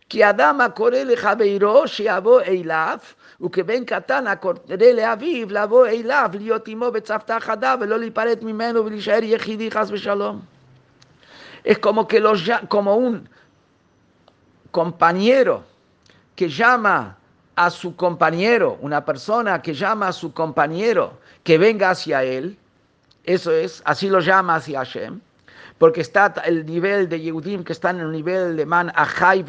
[0.09, 2.97] כי אדם הקורא לחברו שיבוא אליו,
[3.41, 4.55] וכבן קטן הקורא
[4.93, 10.39] לאביו לבוא אליו, להיות עמו בצוותא חדה ולא להיפרד ממנו ולהישאר יחידי חס ושלום.
[11.63, 13.29] Es como que los, como un,
[14.71, 15.63] compañero
[16.35, 17.17] que llama
[17.55, 22.57] a su compañero, una persona que llama a su compañero que venga hacia él,
[23.23, 25.19] eso es, así lo llama hacia Hashem,
[25.78, 29.44] porque está el nivel de Yehudim que está en el nivel de Man Achai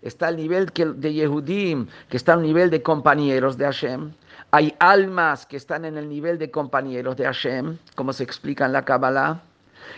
[0.00, 4.12] está el nivel de Yehudim que está en el nivel de compañeros de Hashem.
[4.50, 8.72] Hay almas que están en el nivel de compañeros de Hashem, como se explica en
[8.72, 9.40] la Kabbalah.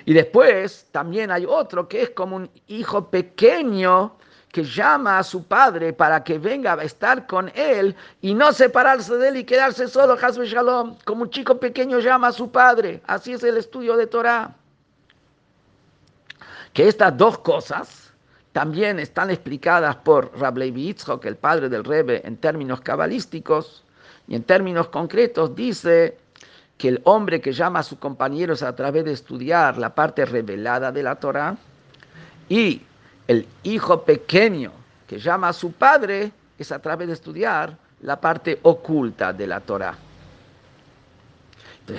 [0.04, 4.16] Y después también hay otro que es como un hijo pequeño
[4.52, 9.16] que llama a su padre para que venga a estar con él y no separarse
[9.16, 13.02] de él y quedarse solo, Hasbe Shalom, como un chico pequeño llama a su padre.
[13.08, 14.54] Así es el estudio de Torah.
[16.74, 18.12] Que estas dos cosas
[18.52, 23.84] también están explicadas por Rablevi Yitzchok, el padre del Rebbe, en términos cabalísticos
[24.26, 26.18] y en términos concretos dice
[26.76, 30.90] que el hombre que llama a sus compañeros a través de estudiar la parte revelada
[30.90, 31.56] de la Torah
[32.48, 32.82] y
[33.28, 34.72] el hijo pequeño
[35.06, 39.60] que llama a su padre es a través de estudiar la parte oculta de la
[39.60, 39.96] Torah.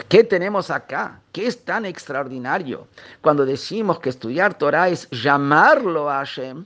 [0.08, 1.20] ¿Qué tenemos acá?
[1.32, 2.88] ¿Qué es tan extraordinario
[3.22, 6.66] cuando decimos que estudiar Torah es llamarlo a Hashem?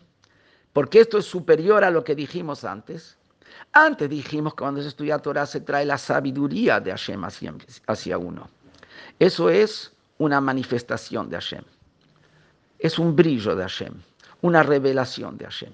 [0.73, 3.17] Porque esto es superior a lo que dijimos antes.
[3.73, 7.53] Antes dijimos que cuando se estudia Torah se trae la sabiduría de Hashem hacia,
[7.87, 8.49] hacia uno.
[9.19, 11.63] Eso es una manifestación de Hashem.
[12.79, 13.93] Es un brillo de Hashem
[14.41, 15.73] una revelación de Hashem.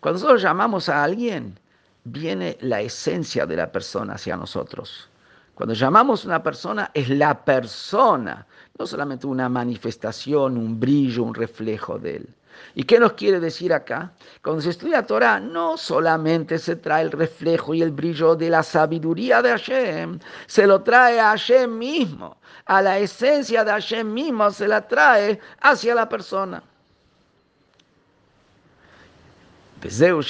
[0.00, 1.58] Cuando nosotros llamamos a alguien,
[2.04, 5.08] viene la esencia de la persona hacia nosotros.
[5.54, 8.46] Cuando llamamos a una persona, es la persona,
[8.78, 12.28] no solamente una manifestación, un brillo, un reflejo de él.
[12.74, 14.12] ¿Y qué nos quiere decir acá?
[14.42, 18.62] Cuando se estudia Torah, no solamente se trae el reflejo y el brillo de la
[18.62, 22.36] sabiduría de Hashem, se lo trae a Hashem mismo,
[22.66, 26.62] a la esencia de Hashem mismo se la trae hacia la persona.
[29.84, 30.20] eso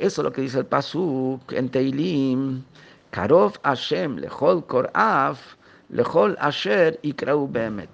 [0.00, 2.64] es lo que dice el Pasuk en Teilim,
[3.10, 5.38] Karov Hashem lechol korav,
[5.90, 7.90] lechol asher ikrau bemet.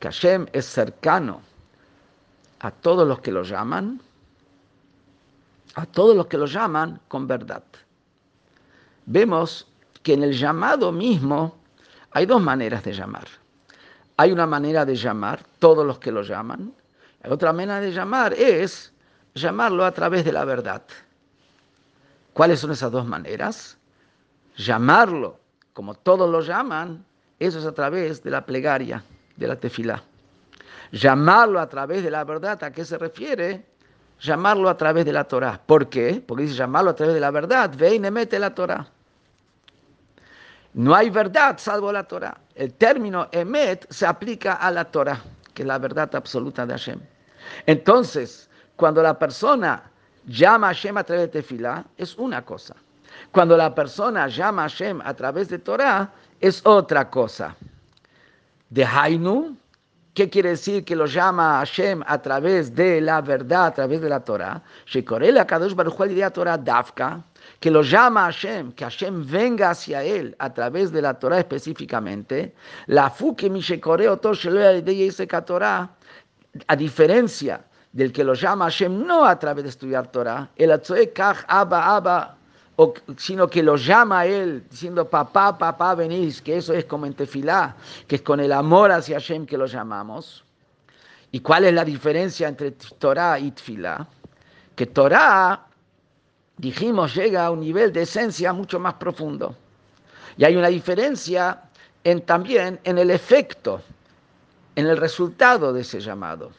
[0.00, 1.40] Que Hashem es cercano
[2.60, 4.00] a todos los que lo llaman,
[5.74, 7.62] a todos los que lo llaman con verdad.
[9.06, 9.66] Vemos
[10.02, 11.56] que en el llamado mismo
[12.10, 13.26] hay dos maneras de llamar.
[14.16, 16.74] Hay una manera de llamar, todos los que lo llaman.
[17.22, 18.92] Hay otra manera de llamar es
[19.34, 20.82] llamarlo a través de la verdad.
[22.32, 23.77] ¿Cuáles son esas dos maneras?
[24.58, 25.38] Llamarlo,
[25.72, 27.04] como todos lo llaman,
[27.38, 29.04] eso es a través de la plegaria,
[29.36, 30.02] de la tefilá.
[30.90, 33.64] Llamarlo a través de la verdad, ¿a qué se refiere?
[34.20, 35.60] Llamarlo a través de la Torah.
[35.64, 36.20] ¿Por qué?
[36.26, 37.72] Porque dice llamarlo a través de la verdad.
[37.76, 38.84] Ve y mete la Torah.
[40.74, 42.36] No hay verdad salvo la Torah.
[42.56, 45.20] El término emet se aplica a la Torah,
[45.54, 46.98] que es la verdad absoluta de Hashem.
[47.64, 49.84] Entonces, cuando la persona
[50.26, 52.74] llama a Hashem a través de Tefilá, es una cosa.
[53.32, 56.10] Cuando la persona llama a Hashem a través de Torah,
[56.40, 57.54] es otra cosa.
[58.70, 59.56] De Hainu,
[60.14, 64.00] ¿qué quiere decir que lo llama a Hashem a través de la verdad, a través
[64.00, 64.62] de la Torah?
[66.58, 67.22] Dafka,
[67.60, 71.38] que lo llama a Hashem, que Hashem venga hacia él a través de la Torah
[71.38, 72.54] específicamente.
[72.86, 73.50] La fuke
[75.46, 75.90] Torah,
[76.66, 77.60] a diferencia
[77.92, 80.80] del que lo llama Hashem no a través de estudiar Torah, el
[81.12, 82.37] Kach Abba Abba,
[83.16, 87.14] sino que lo llama a él diciendo papá, papá, venís, que eso es como en
[87.14, 87.74] Tefilá,
[88.06, 90.44] que es con el amor hacia Hashem que lo llamamos.
[91.32, 94.06] ¿Y cuál es la diferencia entre Torah y Tfilá?
[94.74, 95.66] Que Torah,
[96.56, 99.54] dijimos, llega a un nivel de esencia mucho más profundo.
[100.36, 101.60] Y hay una diferencia
[102.04, 103.82] en, también en el efecto,
[104.76, 106.52] en el resultado de ese llamado.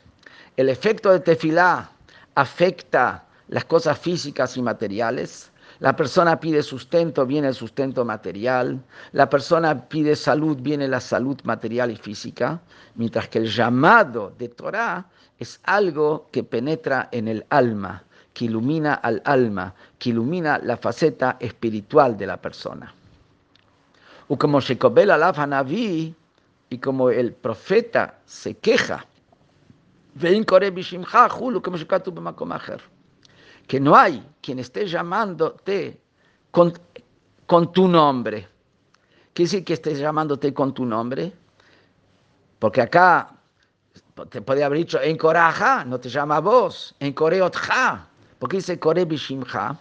[0.58, 1.90] El efecto de tefilá
[2.36, 5.50] afecta las cosas físicas y materiales.
[5.80, 8.84] La persona pide sustento, viene el sustento material.
[9.14, 12.60] La persona pide salud, viene la salud material y física.
[12.96, 15.06] Mientras que el llamado de Torah
[15.38, 18.04] es algo que penetra en el alma,
[18.34, 22.94] que ilumina al alma, que ilumina la faceta espiritual de la persona.
[24.28, 24.60] Y como
[26.72, 29.06] y como el profeta se queja
[33.70, 36.02] que no hay quien esté llamándote
[36.50, 36.74] con,
[37.46, 38.48] con tu nombre.
[39.32, 41.32] ¿Qué decir que estés llamándote con tu nombre?
[42.58, 43.30] Porque acá
[44.32, 48.08] te podría haber dicho en Coraja, no te llama vos, en Coreotja,
[48.40, 49.78] porque dice Kore Bishimcha,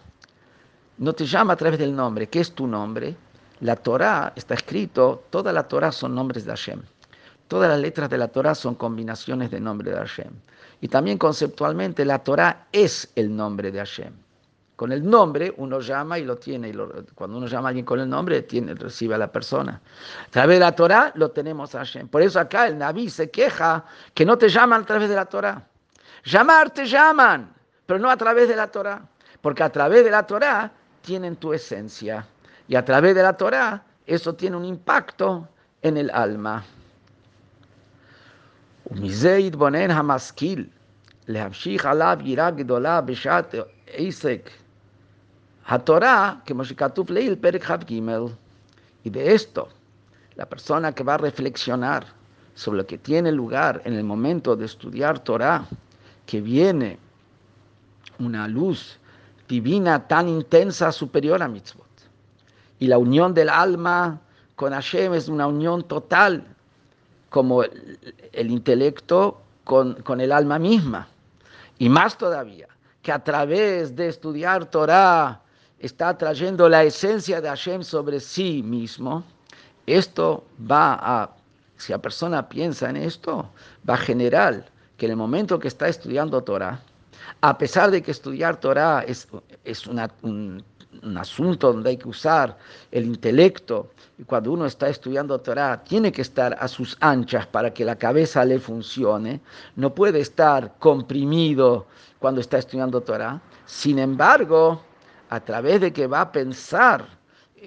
[0.99, 2.27] no te llama a través del nombre.
[2.27, 3.15] ¿Qué es tu nombre?
[3.61, 6.83] La Torah está escrito, toda la Torah son nombres de Hashem.
[7.47, 10.31] Todas las letras de la Torah son combinaciones de nombre de Hashem.
[10.81, 14.13] Y también conceptualmente la Torah es el nombre de Hashem.
[14.75, 16.69] Con el nombre uno llama y lo tiene.
[16.69, 16.73] Y
[17.13, 19.81] cuando uno llama a alguien con el nombre, tiene, recibe a la persona.
[20.25, 22.07] A través de la Torah lo tenemos Hashem.
[22.07, 25.25] Por eso acá el Naví se queja que no te llaman a través de la
[25.25, 25.67] Torah.
[26.23, 27.53] Llamar te llaman,
[27.85, 29.01] pero no a través de la Torah.
[29.41, 30.71] Porque a través de la Torah
[31.01, 32.25] tienen tu esencia.
[32.69, 35.45] Y a través de la Torah eso tiene un impacto
[35.81, 36.63] en el alma.
[39.56, 40.64] bonen hamaskil,
[41.28, 43.54] להמשיך עליו יראה גדולה בשעת
[43.92, 44.50] עסק
[45.68, 47.92] Torah, como שכתוב לעיל, פרק כ"ג.
[49.04, 49.68] Y de esto,
[50.36, 52.04] la persona que va a reflexionar
[52.54, 55.66] sobre lo que tiene lugar en el momento de estudiar Torah,
[56.26, 56.98] que viene
[58.18, 58.98] una luz
[59.48, 61.94] divina tan intensa superior a mitzvot.
[62.78, 64.20] Y la unión del alma
[64.56, 66.44] con Hashem es una unión total,
[67.29, 71.07] como el, intelecto con, con el alma misma.
[71.77, 72.67] Y más todavía,
[73.01, 75.41] que a través de estudiar Torah
[75.79, 79.23] está trayendo la esencia de Hashem sobre sí mismo,
[79.85, 81.29] esto va a,
[81.77, 83.49] si la persona piensa en esto,
[83.89, 84.65] va a generar
[84.97, 86.79] que en el momento que está estudiando Torah,
[87.41, 89.27] a pesar de que estudiar Torah es,
[89.63, 90.63] es un,
[91.03, 92.57] un asunto donde hay que usar
[92.91, 97.73] el intelecto, y cuando uno está estudiando Torah, tiene que estar a sus anchas para
[97.73, 99.39] que la cabeza le funcione,
[99.75, 101.87] no puede estar comprimido
[102.19, 103.39] cuando está estudiando Torah.
[103.65, 104.81] Sin embargo,
[105.29, 107.18] a través de que va a pensar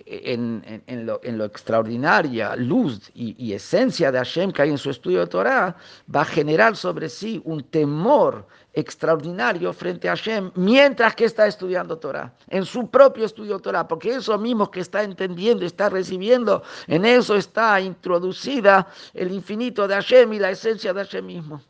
[0.07, 5.21] en, lo, en lo, extraordinaria luz y, esencia de Hashem que hay en su estudio
[5.21, 5.77] de Torah,
[6.15, 11.99] va a generar sobre sí un temor extraordinario frente a Hashem mientras que está estudiando
[11.99, 16.63] Torah, en su propio estudio de Torah, porque eso mismo que está entendiendo, está recibiendo,
[16.87, 21.61] en eso está introducida el infinito de Hashem y la esencia de Hashem mismo.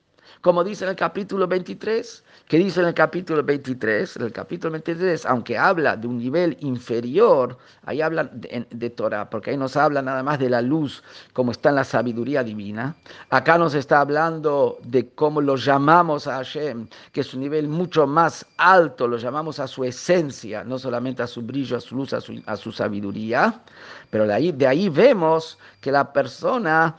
[0.40, 4.72] Como dice en el capítulo 23, que dice en el capítulo 23, en el capítulo
[4.72, 10.02] 23, aunque habla de un nivel inferior, ahí habla de, Torah, porque ahí nos habla
[10.02, 12.94] nada más de la luz, como está en la sabiduría divina.
[13.30, 18.06] Acá nos está hablando de cómo lo llamamos a Hashem, que es un nivel mucho
[18.06, 22.12] más alto, lo llamamos a su esencia, no solamente a su brillo, a su luz,
[22.12, 23.62] a su, sabiduría.
[24.10, 26.96] Pero de ahí, de ahí vemos que la persona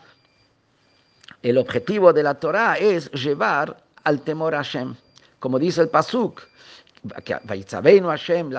[1.43, 4.95] el objetivo de la Torah es llevar al temor a Hashem.
[5.43, 6.41] Como dice el Pasuk,
[8.05, 8.49] Hashem,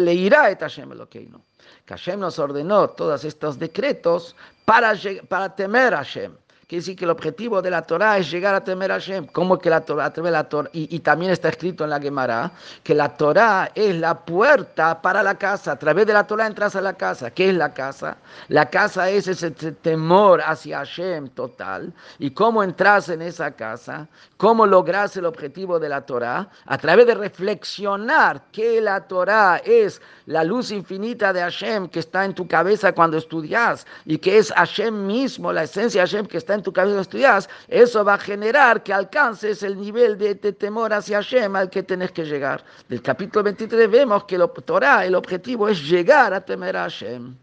[0.00, 1.28] le irá et Hashem Que
[1.86, 4.34] Hashem nos ordenó todos estos decretos
[4.64, 4.94] para,
[5.28, 6.32] para temer a Hashem.
[6.74, 9.26] Quiere decir que el objetivo de la Torah es llegar a temer a Hashem.
[9.28, 12.50] Como que la Torah, la Torah y, también está escrito en la Gemara
[12.82, 15.70] que la Torah es la puerta para la casa.
[15.70, 17.30] A través de la Torah entras a la casa.
[17.30, 18.16] ¿Qué es la casa?
[18.48, 21.92] La casa es ese temor hacia Hashem total.
[22.18, 24.08] ¿Y cómo entras en esa casa?
[24.36, 26.48] ¿Cómo logras el objetivo de la Torah?
[26.66, 32.24] A través de reflexionar que la Torah es la luz infinita de Hashem que está
[32.24, 36.38] en tu cabeza cuando estudias y que es Hashem mismo, la esencia de Hashem que
[36.38, 40.92] está en tu cabeza estudias, eso va a generar que alcances el nivel de, temor
[40.92, 42.64] hacia Hashem al que tenés que llegar.
[42.88, 47.36] Del capítulo 23 vemos que el Torah, el objetivo es llegar a temer a Hashem.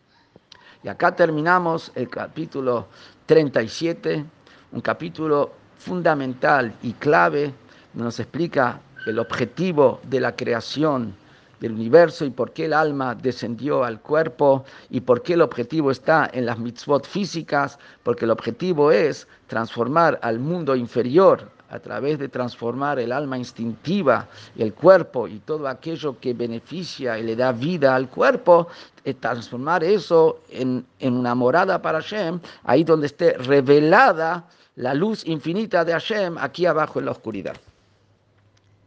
[0.83, 2.87] Y acá terminamos el capítulo
[3.27, 4.25] 37,
[4.73, 7.53] un capítulo fundamental y clave,
[7.93, 11.15] nos explica el objetivo de la creación
[11.61, 15.91] del universo y por qué el alma descendió al cuerpo y por qué el objetivo
[15.91, 22.19] está en las mitzvot físicas, porque el objetivo es transformar al mundo inferior a través
[22.19, 27.53] de transformar el alma instintiva, el cuerpo y todo aquello que beneficia y le da
[27.53, 28.67] vida al cuerpo,
[29.05, 34.45] eh, transformar eso en, en una morada para Hashem, ahí donde esté revelada
[34.75, 37.55] la luz infinita de Hashem aquí abajo en la oscuridad.